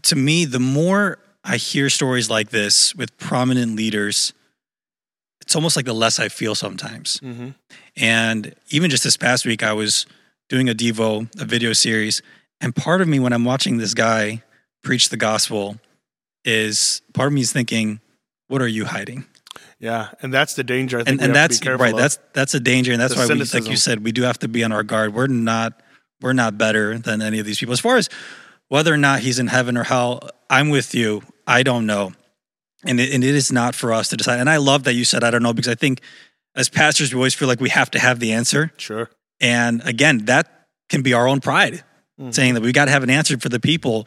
To 0.02 0.14
me, 0.14 0.44
the 0.44 0.60
more 0.60 1.18
I 1.42 1.56
hear 1.56 1.90
stories 1.90 2.30
like 2.30 2.50
this 2.50 2.94
with 2.94 3.18
prominent 3.18 3.74
leaders, 3.74 4.32
it's 5.46 5.54
almost 5.54 5.76
like 5.76 5.86
the 5.86 5.94
less 5.94 6.18
I 6.18 6.28
feel 6.28 6.56
sometimes. 6.56 7.20
Mm-hmm. 7.20 7.50
And 7.96 8.54
even 8.70 8.90
just 8.90 9.04
this 9.04 9.16
past 9.16 9.46
week, 9.46 9.62
I 9.62 9.72
was 9.72 10.04
doing 10.48 10.68
a 10.68 10.74
Devo, 10.74 11.28
a 11.40 11.44
video 11.44 11.72
series, 11.72 12.20
and 12.60 12.74
part 12.74 13.00
of 13.00 13.06
me 13.06 13.20
when 13.20 13.32
I'm 13.32 13.44
watching 13.44 13.78
this 13.78 13.94
guy 13.94 14.42
preach 14.82 15.08
the 15.08 15.16
gospel 15.16 15.78
is 16.44 17.00
part 17.12 17.28
of 17.28 17.32
me 17.32 17.42
is 17.42 17.52
thinking, 17.52 18.00
what 18.48 18.60
are 18.60 18.68
you 18.68 18.86
hiding? 18.86 19.24
Yeah, 19.78 20.08
and 20.20 20.34
that's 20.34 20.54
the 20.54 20.64
danger. 20.64 20.98
I 20.98 21.04
think 21.04 21.20
and, 21.20 21.28
and 21.28 21.34
that's 21.34 21.58
to 21.58 21.60
be 21.60 21.66
careful 21.66 21.84
right. 21.84 21.92
of. 21.92 21.98
That's 21.98 22.18
that's 22.32 22.54
a 22.54 22.60
danger, 22.60 22.92
and 22.92 23.00
that's 23.00 23.14
The 23.14 23.20
why, 23.20 23.34
we, 23.34 23.60
like 23.60 23.70
you 23.70 23.76
said, 23.76 24.02
we 24.02 24.10
do 24.10 24.22
have 24.22 24.38
to 24.40 24.48
be 24.48 24.64
on 24.64 24.72
our 24.72 24.82
guard. 24.82 25.14
We're 25.14 25.26
not 25.26 25.80
we're 26.20 26.32
not 26.32 26.58
better 26.58 26.98
than 26.98 27.22
any 27.22 27.38
of 27.38 27.46
these 27.46 27.58
people. 27.58 27.72
As 27.72 27.80
far 27.80 27.96
as 27.96 28.08
whether 28.68 28.92
or 28.92 28.96
not 28.96 29.20
he's 29.20 29.38
in 29.38 29.46
heaven 29.46 29.76
or 29.76 29.84
hell, 29.84 30.28
I'm 30.50 30.70
with 30.70 30.94
you. 30.94 31.22
I 31.46 31.62
don't 31.62 31.86
know, 31.86 32.12
and 32.84 33.00
it, 33.00 33.12
and 33.14 33.24
it 33.24 33.34
is 33.34 33.50
not 33.52 33.74
for 33.74 33.92
us 33.92 34.08
to 34.08 34.16
decide. 34.16 34.40
And 34.40 34.50
I 34.50 34.56
love 34.58 34.84
that 34.84 34.94
you 34.94 35.04
said 35.04 35.24
I 35.24 35.30
don't 35.30 35.42
know 35.42 35.52
because 35.52 35.68
I 35.68 35.74
think 35.74 36.00
as 36.54 36.68
pastors 36.68 37.12
we 37.12 37.18
always 37.18 37.34
feel 37.34 37.48
like 37.48 37.60
we 37.60 37.70
have 37.70 37.90
to 37.92 37.98
have 37.98 38.20
the 38.20 38.32
answer. 38.32 38.72
sure. 38.76 39.10
And 39.40 39.82
again, 39.84 40.24
that 40.26 40.68
can 40.88 41.02
be 41.02 41.12
our 41.12 41.28
own 41.28 41.40
pride, 41.40 41.84
Mhm. 42.20 42.32
saying 42.34 42.54
that 42.54 42.62
we 42.62 42.72
got 42.72 42.86
to 42.86 42.90
have 42.90 43.02
an 43.02 43.10
answer 43.10 43.38
for 43.38 43.48
the 43.50 43.60
people. 43.60 44.06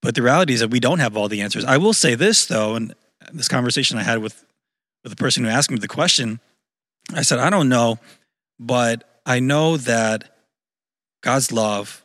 But 0.00 0.14
the 0.14 0.22
reality 0.22 0.54
is 0.54 0.60
that 0.60 0.68
we 0.70 0.80
don't 0.80 0.98
have 1.00 1.16
all 1.16 1.28
the 1.28 1.42
answers. 1.42 1.64
I 1.64 1.76
will 1.76 1.92
say 1.92 2.14
this 2.14 2.46
though, 2.46 2.74
and 2.74 2.94
this 3.32 3.48
conversation 3.48 3.98
I 3.98 4.02
had 4.02 4.18
with 4.18 4.44
with 5.04 5.10
the 5.10 5.16
person 5.16 5.42
who 5.44 5.50
asked 5.50 5.70
me 5.70 5.78
the 5.78 5.88
question, 5.88 6.40
I 7.12 7.22
said, 7.22 7.38
I 7.40 7.50
don't 7.50 7.68
know 7.68 7.98
but 8.58 9.20
I 9.26 9.40
know 9.40 9.76
that 9.76 10.36
God's 11.22 11.50
love 11.52 12.02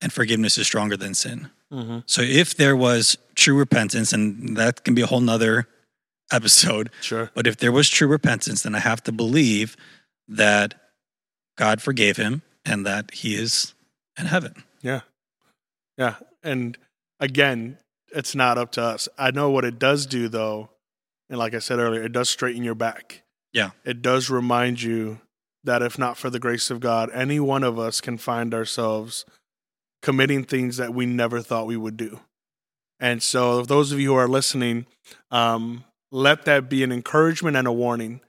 and 0.00 0.12
forgiveness 0.12 0.56
is 0.58 0.66
stronger 0.66 0.96
than 0.96 1.14
sin. 1.14 1.50
Mm-hmm. 1.72 1.98
So 2.06 2.22
if 2.22 2.56
there 2.56 2.76
was 2.76 3.16
true 3.34 3.56
repentance, 3.56 4.12
and 4.12 4.56
that 4.56 4.84
can 4.84 4.94
be 4.94 5.02
a 5.02 5.06
whole 5.06 5.20
nother 5.20 5.66
episode, 6.32 6.90
Sure. 7.00 7.30
but 7.34 7.46
if 7.46 7.56
there 7.56 7.72
was 7.72 7.88
true 7.88 8.08
repentance, 8.08 8.62
then 8.62 8.74
I 8.74 8.78
have 8.80 9.02
to 9.04 9.12
believe 9.12 9.76
that 10.28 10.74
God 11.56 11.80
forgave 11.82 12.16
him 12.16 12.42
and 12.64 12.86
that 12.86 13.10
he 13.12 13.34
is 13.34 13.74
in 14.18 14.26
heaven. 14.26 14.64
Yeah. 14.82 15.00
Yeah. 15.96 16.16
And 16.42 16.76
again, 17.20 17.78
it's 18.14 18.34
not 18.34 18.58
up 18.58 18.72
to 18.72 18.82
us. 18.82 19.08
I 19.18 19.30
know 19.30 19.50
what 19.50 19.64
it 19.64 19.78
does 19.78 20.06
do 20.06 20.28
though. 20.28 20.70
And 21.28 21.38
like 21.38 21.54
I 21.54 21.58
said 21.60 21.78
earlier, 21.78 22.02
it 22.02 22.12
does 22.12 22.28
straighten 22.30 22.62
your 22.62 22.74
back. 22.74 23.22
Yeah. 23.52 23.70
It 23.84 24.02
does 24.02 24.28
remind 24.30 24.82
you 24.82 25.20
that 25.64 25.82
if 25.82 25.98
not 25.98 26.16
for 26.18 26.28
the 26.30 26.38
grace 26.38 26.70
of 26.70 26.80
God, 26.80 27.10
any 27.12 27.38
one 27.40 27.62
of 27.64 27.78
us 27.78 28.00
can 28.00 28.18
find 28.18 28.52
ourselves 28.54 29.24
committing 30.02 30.44
things 30.44 30.76
that 30.76 30.92
we 30.92 31.06
never 31.06 31.40
thought 31.40 31.66
we 31.66 31.76
would 31.76 31.96
do. 31.96 32.20
And 33.00 33.22
so, 33.22 33.62
those 33.62 33.92
of 33.92 33.98
you 33.98 34.10
who 34.10 34.14
are 34.16 34.28
listening, 34.28 34.86
um, 35.30 35.84
let 36.10 36.44
that 36.44 36.68
be 36.68 36.82
an 36.82 36.92
encouragement 36.92 37.56
and 37.56 37.66
a 37.66 37.72
warning 37.72 38.20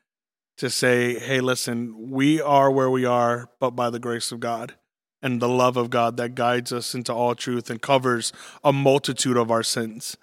to 0.57 0.69
say, 0.69 1.19
hey, 1.19 1.41
listen, 1.41 2.12
we 2.12 2.41
are 2.41 2.71
where 2.71 2.89
we 2.89 3.05
are, 3.05 3.49
but 3.59 3.71
by 3.71 3.89
the 3.89 3.99
grace 3.99 4.31
of 4.31 4.39
God 4.39 4.73
and 5.21 5.41
the 5.41 5.49
love 5.49 5.77
of 5.77 5.89
God 5.89 6.17
that 6.17 6.36
guides 6.36 6.71
us 6.71 6.93
into 6.93 7.13
all 7.13 7.33
truth 7.33 7.69
and 7.69 7.81
covers 7.81 8.33
a 8.63 8.73
multitude 8.73 9.38
of 9.38 9.49
our 9.49 9.63
sins. 9.63 10.17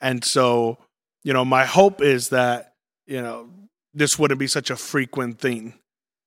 And 0.00 0.24
so, 0.24 0.78
you 1.22 1.32
know, 1.32 1.44
my 1.44 1.64
hope 1.64 2.00
is 2.00 2.28
that, 2.30 2.74
you 3.06 3.20
know, 3.20 3.50
this 3.92 4.18
wouldn't 4.18 4.40
be 4.40 4.46
such 4.46 4.70
a 4.70 4.76
frequent 4.76 5.38
thing. 5.38 5.74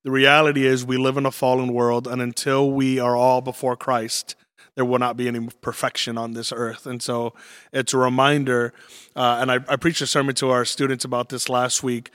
The 0.04 0.12
reality 0.12 0.66
is, 0.66 0.86
we 0.86 0.98
live 0.98 1.18
in 1.18 1.26
a 1.26 1.32
fallen 1.32 1.74
world, 1.74 2.08
and 2.08 2.22
until 2.22 2.72
we 2.72 3.00
are 3.00 3.16
all 3.16 3.42
before 3.42 3.76
Christ, 3.76 4.36
there 4.78 4.86
will 4.86 5.00
not 5.00 5.18
be 5.18 5.28
any 5.28 5.50
perfection 5.62 6.20
on 6.20 6.34
this 6.34 6.54
earth. 6.56 6.86
And 6.86 7.02
so 7.02 7.34
it's 7.74 7.96
a 7.96 7.98
reminder. 7.98 8.74
Uh, 9.16 9.40
and 9.42 9.52
I, 9.52 9.56
I 9.68 9.76
preached 9.76 10.02
a 10.02 10.08
sermon 10.08 10.36
to 10.36 10.52
our 10.52 10.66
students 10.66 11.04
about 11.04 11.30
this 11.30 11.50
last 11.50 11.82
week. 11.82 12.12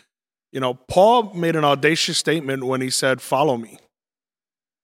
You 0.52 0.60
know, 0.60 0.74
Paul 0.74 1.34
made 1.34 1.56
an 1.56 1.64
audacious 1.64 2.18
statement 2.18 2.62
when 2.62 2.80
he 2.80 2.88
said, 2.88 3.20
Follow 3.20 3.56
me. 3.56 3.78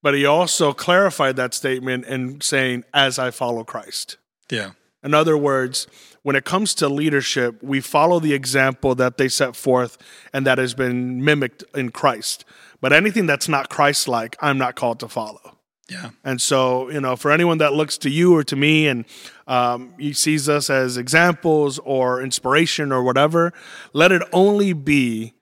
But 0.02 0.14
he 0.14 0.26
also 0.26 0.72
clarified 0.72 1.36
that 1.36 1.54
statement 1.54 2.04
in 2.06 2.40
saying, 2.40 2.82
As 2.92 3.16
I 3.16 3.30
follow 3.30 3.62
Christ. 3.62 4.16
Yeah. 4.50 4.72
In 5.04 5.14
other 5.14 5.38
words, 5.38 5.86
when 6.22 6.34
it 6.34 6.44
comes 6.44 6.74
to 6.74 6.88
leadership, 6.88 7.62
we 7.62 7.80
follow 7.80 8.18
the 8.18 8.34
example 8.34 8.96
that 8.96 9.18
they 9.18 9.28
set 9.28 9.54
forth 9.54 9.98
and 10.32 10.44
that 10.48 10.58
has 10.58 10.74
been 10.74 11.24
mimicked 11.24 11.62
in 11.76 11.90
Christ. 11.92 12.44
But 12.80 12.92
anything 12.92 13.26
that's 13.26 13.48
not 13.48 13.68
Christ 13.70 14.08
like, 14.08 14.34
I'm 14.40 14.58
not 14.58 14.74
called 14.74 14.98
to 14.98 15.08
follow. 15.08 15.57
Yeah. 15.90 16.10
And 16.22 16.40
so, 16.40 16.90
you 16.90 17.00
know, 17.00 17.16
for 17.16 17.30
anyone 17.30 17.58
that 17.58 17.72
looks 17.72 17.96
to 17.98 18.10
you 18.10 18.36
or 18.36 18.44
to 18.44 18.56
me 18.56 18.88
and 18.88 19.06
um, 19.46 19.94
he 19.98 20.12
sees 20.12 20.48
us 20.48 20.68
as 20.68 20.96
examples 20.96 21.78
or 21.78 22.22
inspiration 22.22 22.92
or 22.92 23.02
whatever, 23.02 23.52
let 23.94 24.12
it 24.12 24.22
only 24.32 24.74
be 24.74 25.34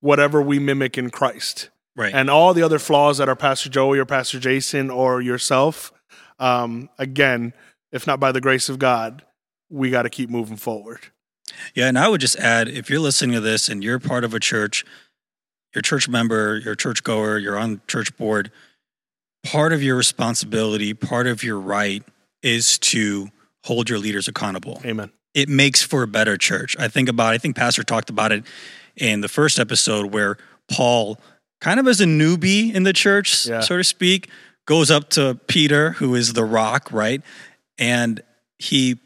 whatever 0.00 0.40
we 0.40 0.58
mimic 0.58 0.96
in 0.96 1.10
Christ. 1.10 1.70
Right. 1.96 2.14
And 2.14 2.30
all 2.30 2.54
the 2.54 2.62
other 2.62 2.78
flaws 2.78 3.18
that 3.18 3.28
are 3.28 3.36
Pastor 3.36 3.68
Joey 3.68 3.98
or 3.98 4.04
Pastor 4.04 4.40
Jason 4.40 4.90
or 4.90 5.20
yourself, 5.20 5.92
um, 6.38 6.88
again, 6.98 7.52
if 7.92 8.06
not 8.06 8.18
by 8.18 8.32
the 8.32 8.40
grace 8.40 8.68
of 8.68 8.78
God, 8.78 9.22
we 9.70 9.90
got 9.90 10.02
to 10.02 10.10
keep 10.10 10.30
moving 10.30 10.56
forward. 10.56 11.00
Yeah, 11.74 11.88
and 11.88 11.98
I 11.98 12.08
would 12.08 12.20
just 12.20 12.36
add 12.36 12.68
if 12.68 12.90
you're 12.90 13.00
listening 13.00 13.34
to 13.34 13.40
this 13.40 13.68
and 13.68 13.84
you're 13.84 14.00
part 14.00 14.24
of 14.24 14.34
a 14.34 14.40
church, 14.40 14.84
you're 15.74 15.82
church 15.82 16.08
member, 16.08 16.58
you're 16.58 16.74
church 16.74 17.04
goer, 17.04 17.38
you're 17.38 17.58
on 17.58 17.80
church 17.86 18.16
board, 18.16 18.50
part 19.44 19.72
of 19.72 19.82
your 19.82 19.96
responsibility, 19.96 20.94
part 20.94 21.26
of 21.26 21.42
your 21.44 21.58
right 21.60 22.02
is 22.42 22.78
to 22.78 23.28
hold 23.64 23.88
your 23.88 23.98
leaders 23.98 24.28
accountable. 24.28 24.80
Amen. 24.84 25.10
It 25.34 25.48
makes 25.48 25.82
for 25.82 26.02
a 26.02 26.06
better 26.06 26.36
church. 26.36 26.76
I 26.78 26.88
think 26.88 27.08
about 27.08 27.32
I 27.32 27.38
think 27.38 27.56
Pastor 27.56 27.82
talked 27.82 28.10
about 28.10 28.32
it 28.32 28.44
in 28.96 29.20
the 29.20 29.28
first 29.28 29.58
episode 29.58 30.12
where 30.12 30.36
Paul, 30.70 31.18
kind 31.60 31.80
of 31.80 31.86
as 31.88 32.00
a 32.00 32.04
newbie 32.04 32.72
in 32.74 32.84
the 32.84 32.92
church, 32.92 33.46
Yeah. 33.46 33.60
so 33.60 33.76
to 33.76 33.84
speak, 33.84 34.28
goes 34.66 34.90
up 34.90 35.10
to 35.10 35.38
Peter, 35.46 35.92
who 35.92 36.14
is 36.14 36.32
the 36.32 36.44
rock, 36.44 36.90
right? 36.92 37.20
And 37.78 38.22
he 38.58 38.98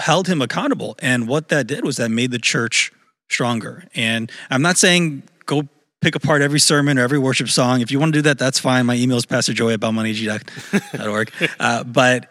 held 0.00 0.26
him 0.26 0.42
accountable. 0.42 0.96
And 0.98 1.28
what 1.28 1.48
that 1.48 1.66
did 1.66 1.84
was 1.84 1.96
that 1.96 2.10
made 2.10 2.32
the 2.32 2.38
church 2.38 2.92
stronger. 3.30 3.84
And 3.94 4.30
I'm 4.50 4.62
not 4.62 4.76
saying 4.78 5.22
go 5.46 5.68
pick 6.02 6.16
apart 6.16 6.42
every 6.42 6.60
sermon 6.60 6.98
or 6.98 7.02
every 7.02 7.18
worship 7.18 7.48
song. 7.48 7.80
If 7.80 7.90
you 7.90 7.98
want 7.98 8.12
to 8.12 8.18
do 8.18 8.22
that, 8.22 8.38
that's 8.38 8.58
fine. 8.58 8.84
My 8.84 8.96
email 8.96 9.16
is 9.16 9.24
pastorjoey 9.24 9.74
at 9.74 9.80
belmontage.org. 9.80 11.32
uh, 11.60 11.84
but, 11.84 12.28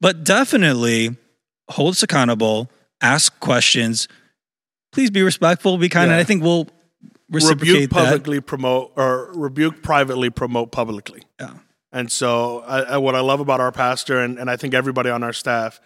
but 0.00 0.24
definitely 0.24 1.16
hold 1.68 1.90
us 1.90 2.02
accountable, 2.02 2.70
ask 3.02 3.38
questions. 3.40 4.08
Please 4.92 5.10
be 5.10 5.22
respectful, 5.22 5.76
be 5.76 5.88
kind. 5.88 6.08
Yeah. 6.08 6.14
And 6.14 6.20
I 6.20 6.24
think 6.24 6.42
we'll 6.42 6.68
reciprocate 7.28 7.74
Rebuke 7.74 7.90
that. 7.90 7.96
publicly, 7.96 8.40
promote, 8.40 8.92
or 8.96 9.32
rebuke 9.34 9.82
privately, 9.82 10.30
promote 10.30 10.70
publicly. 10.70 11.24
Yeah. 11.38 11.54
And 11.92 12.12
so, 12.12 12.60
I, 12.60 12.80
I, 12.82 12.96
what 12.98 13.14
I 13.14 13.20
love 13.20 13.40
about 13.40 13.60
our 13.60 13.72
pastor 13.72 14.20
and, 14.20 14.38
and 14.38 14.50
I 14.50 14.56
think 14.56 14.74
everybody 14.74 15.10
on 15.10 15.22
our 15.22 15.32
staff, 15.32 15.80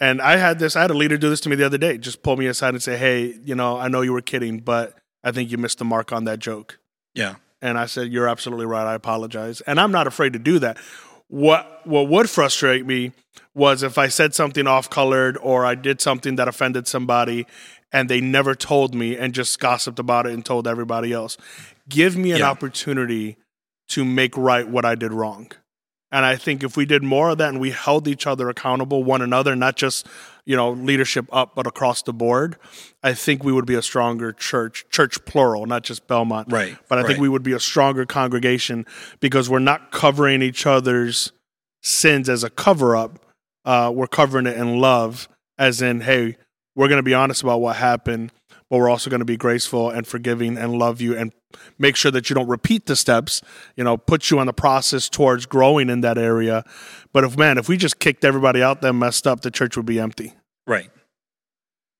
and 0.00 0.20
I 0.20 0.36
had 0.36 0.58
this, 0.58 0.76
I 0.76 0.82
had 0.82 0.90
a 0.90 0.94
leader 0.94 1.16
do 1.16 1.30
this 1.30 1.40
to 1.42 1.48
me 1.48 1.56
the 1.56 1.64
other 1.64 1.78
day, 1.78 1.96
just 1.98 2.22
pull 2.22 2.36
me 2.36 2.46
aside 2.46 2.70
and 2.70 2.82
say, 2.82 2.96
Hey, 2.96 3.38
you 3.44 3.54
know, 3.54 3.78
I 3.78 3.88
know 3.88 4.00
you 4.00 4.12
were 4.12 4.22
kidding, 4.22 4.58
but 4.60 4.98
I 5.26 5.32
think 5.32 5.50
you 5.50 5.58
missed 5.58 5.78
the 5.78 5.84
mark 5.84 6.12
on 6.12 6.24
that 6.24 6.38
joke. 6.38 6.78
Yeah. 7.14 7.34
And 7.60 7.76
I 7.78 7.86
said, 7.86 8.12
You're 8.12 8.28
absolutely 8.28 8.66
right. 8.66 8.86
I 8.86 8.94
apologize. 8.94 9.60
And 9.62 9.80
I'm 9.80 9.90
not 9.90 10.06
afraid 10.06 10.32
to 10.34 10.38
do 10.38 10.58
that. 10.60 10.78
What 11.28 11.80
what 11.84 12.08
would 12.08 12.30
frustrate 12.30 12.86
me 12.86 13.12
was 13.54 13.82
if 13.82 13.98
I 13.98 14.06
said 14.08 14.34
something 14.34 14.66
off 14.66 14.88
colored 14.88 15.36
or 15.42 15.66
I 15.66 15.74
did 15.74 16.00
something 16.00 16.36
that 16.36 16.46
offended 16.46 16.86
somebody 16.86 17.46
and 17.92 18.08
they 18.08 18.20
never 18.20 18.54
told 18.54 18.94
me 18.94 19.16
and 19.16 19.34
just 19.34 19.58
gossiped 19.58 19.98
about 19.98 20.26
it 20.26 20.32
and 20.34 20.44
told 20.44 20.68
everybody 20.68 21.12
else. 21.12 21.36
Give 21.88 22.16
me 22.16 22.30
an 22.32 22.38
Yeah. 22.38 22.50
opportunity 22.50 23.36
to 23.88 24.04
make 24.04 24.36
right 24.36 24.68
what 24.68 24.84
I 24.84 24.94
did 24.94 25.12
wrong. 25.12 25.50
And 26.12 26.24
I 26.24 26.36
think 26.36 26.62
if 26.62 26.76
we 26.76 26.86
did 26.86 27.02
more 27.02 27.30
of 27.30 27.38
that 27.38 27.48
and 27.48 27.60
we 27.60 27.70
held 27.70 28.06
each 28.06 28.26
other 28.26 28.48
accountable, 28.48 29.02
one 29.02 29.22
another, 29.22 29.56
not 29.56 29.76
just, 29.76 30.06
you 30.46 30.54
know, 30.56 30.70
leadership 30.70 31.28
up, 31.32 31.54
but 31.56 31.66
across 31.66 32.02
the 32.02 32.12
board, 32.12 32.56
I 33.02 33.12
think 33.14 33.42
we 33.42 33.52
would 33.52 33.66
be 33.66 33.74
a 33.74 33.82
stronger 33.82 34.32
church, 34.32 34.86
church 34.90 35.22
plural, 35.24 35.66
not 35.66 35.82
just 35.82 36.06
Belmont. 36.06 36.50
Right. 36.50 36.78
But 36.88 36.98
I 36.98 37.02
think 37.02 37.14
right. 37.14 37.20
we 37.20 37.28
would 37.28 37.42
be 37.42 37.52
a 37.52 37.60
stronger 37.60 38.06
congregation 38.06 38.86
because 39.20 39.50
we're 39.50 39.58
not 39.58 39.90
covering 39.90 40.42
each 40.42 40.64
other's 40.64 41.32
sins 41.82 42.28
as 42.28 42.44
a 42.44 42.50
cover 42.50 42.94
up. 42.96 43.18
Uh, 43.64 43.90
we're 43.92 44.06
covering 44.06 44.46
it 44.46 44.56
in 44.56 44.78
love, 44.78 45.28
as 45.58 45.82
in, 45.82 46.00
hey, 46.00 46.36
we're 46.76 46.88
going 46.88 46.98
to 46.98 47.02
be 47.02 47.14
honest 47.14 47.42
about 47.42 47.60
what 47.60 47.76
happened, 47.76 48.30
but 48.70 48.78
we're 48.78 48.90
also 48.90 49.10
going 49.10 49.20
to 49.20 49.26
be 49.26 49.36
graceful 49.36 49.90
and 49.90 50.06
forgiving 50.06 50.56
and 50.56 50.78
love 50.78 51.00
you 51.00 51.16
and 51.16 51.32
make 51.78 51.96
sure 51.96 52.10
that 52.10 52.28
you 52.28 52.34
don't 52.34 52.48
repeat 52.48 52.86
the 52.86 52.96
steps, 52.96 53.42
you 53.76 53.84
know, 53.84 53.96
put 53.96 54.30
you 54.30 54.38
on 54.38 54.46
the 54.46 54.52
process 54.52 55.08
towards 55.08 55.46
growing 55.46 55.88
in 55.88 56.00
that 56.00 56.18
area. 56.18 56.64
But 57.12 57.24
if, 57.24 57.36
man, 57.36 57.58
if 57.58 57.68
we 57.68 57.76
just 57.76 57.98
kicked 57.98 58.24
everybody 58.24 58.62
out 58.62 58.82
that 58.82 58.92
messed 58.92 59.26
up, 59.26 59.40
the 59.40 59.50
church 59.50 59.76
would 59.76 59.86
be 59.86 60.00
empty. 60.00 60.34
Right. 60.66 60.90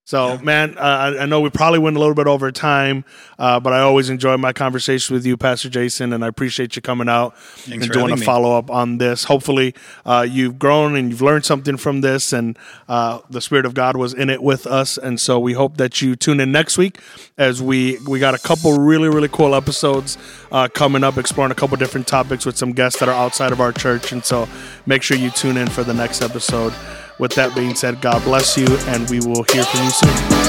So, 0.06 0.34
Yeah. 0.34 0.38
man, 0.40 0.78
uh, 0.78 1.16
I, 1.18 1.26
know 1.26 1.40
we 1.40 1.50
probably 1.50 1.80
went 1.80 1.96
a 1.96 1.98
little 1.98 2.14
bit 2.14 2.28
over 2.28 2.52
time, 2.52 3.04
uh, 3.40 3.58
but 3.58 3.72
I 3.72 3.80
always 3.80 4.08
enjoy 4.08 4.36
my 4.36 4.52
conversation 4.52 5.14
with 5.14 5.26
you, 5.26 5.36
Pastor 5.36 5.68
Jason, 5.68 6.12
and 6.12 6.24
I 6.24 6.28
appreciate 6.28 6.76
you 6.76 6.80
coming 6.80 7.08
out 7.08 7.36
Thanks 7.36 7.86
and 7.86 7.92
doing 7.92 8.12
a 8.12 8.16
follow 8.16 8.56
up 8.56 8.70
on 8.70 8.98
this. 8.98 9.24
Hopefully, 9.24 9.74
uh, 10.04 10.24
you've 10.30 10.60
grown 10.60 10.94
and 10.94 11.10
you've 11.10 11.22
learned 11.22 11.44
something 11.44 11.76
from 11.76 12.02
this, 12.02 12.32
and 12.32 12.56
uh, 12.88 13.18
the 13.30 13.40
Spirit 13.40 13.66
of 13.66 13.74
God 13.74 13.96
was 13.96 14.14
in 14.14 14.30
it 14.30 14.44
with 14.44 14.64
us. 14.64 14.96
And 14.96 15.18
so, 15.18 15.40
we 15.40 15.54
hope 15.54 15.76
that 15.78 16.00
you 16.00 16.14
tune 16.14 16.38
in 16.38 16.52
next 16.52 16.78
week 16.78 17.00
as 17.36 17.60
we 17.60 17.98
we 18.06 18.20
got 18.20 18.32
a 18.32 18.38
couple 18.38 18.78
really 18.78 19.08
really 19.08 19.28
cool 19.28 19.56
episodes 19.56 20.18
uh, 20.52 20.68
coming 20.68 21.02
up, 21.02 21.18
exploring 21.18 21.50
a 21.50 21.56
couple 21.56 21.76
different 21.78 22.06
topics 22.06 22.46
with 22.46 22.56
some 22.56 22.70
guests 22.70 23.00
that 23.00 23.08
are 23.08 23.14
outside 23.24 23.50
of 23.50 23.60
our 23.60 23.72
church. 23.72 24.12
And 24.12 24.24
so, 24.24 24.48
make 24.86 25.02
sure 25.02 25.16
you 25.16 25.30
tune 25.30 25.56
in 25.56 25.66
for 25.66 25.82
the 25.82 25.94
next 25.94 26.22
episode. 26.22 26.72
With 27.18 27.34
that 27.36 27.54
being 27.54 27.74
said, 27.74 28.00
God 28.00 28.22
bless 28.24 28.58
you, 28.58 28.66
and 28.88 29.08
we 29.08 29.20
will 29.20 29.42
hear 29.44 29.64
from 29.64 29.84
you 29.84 29.90
soon. 29.90 30.45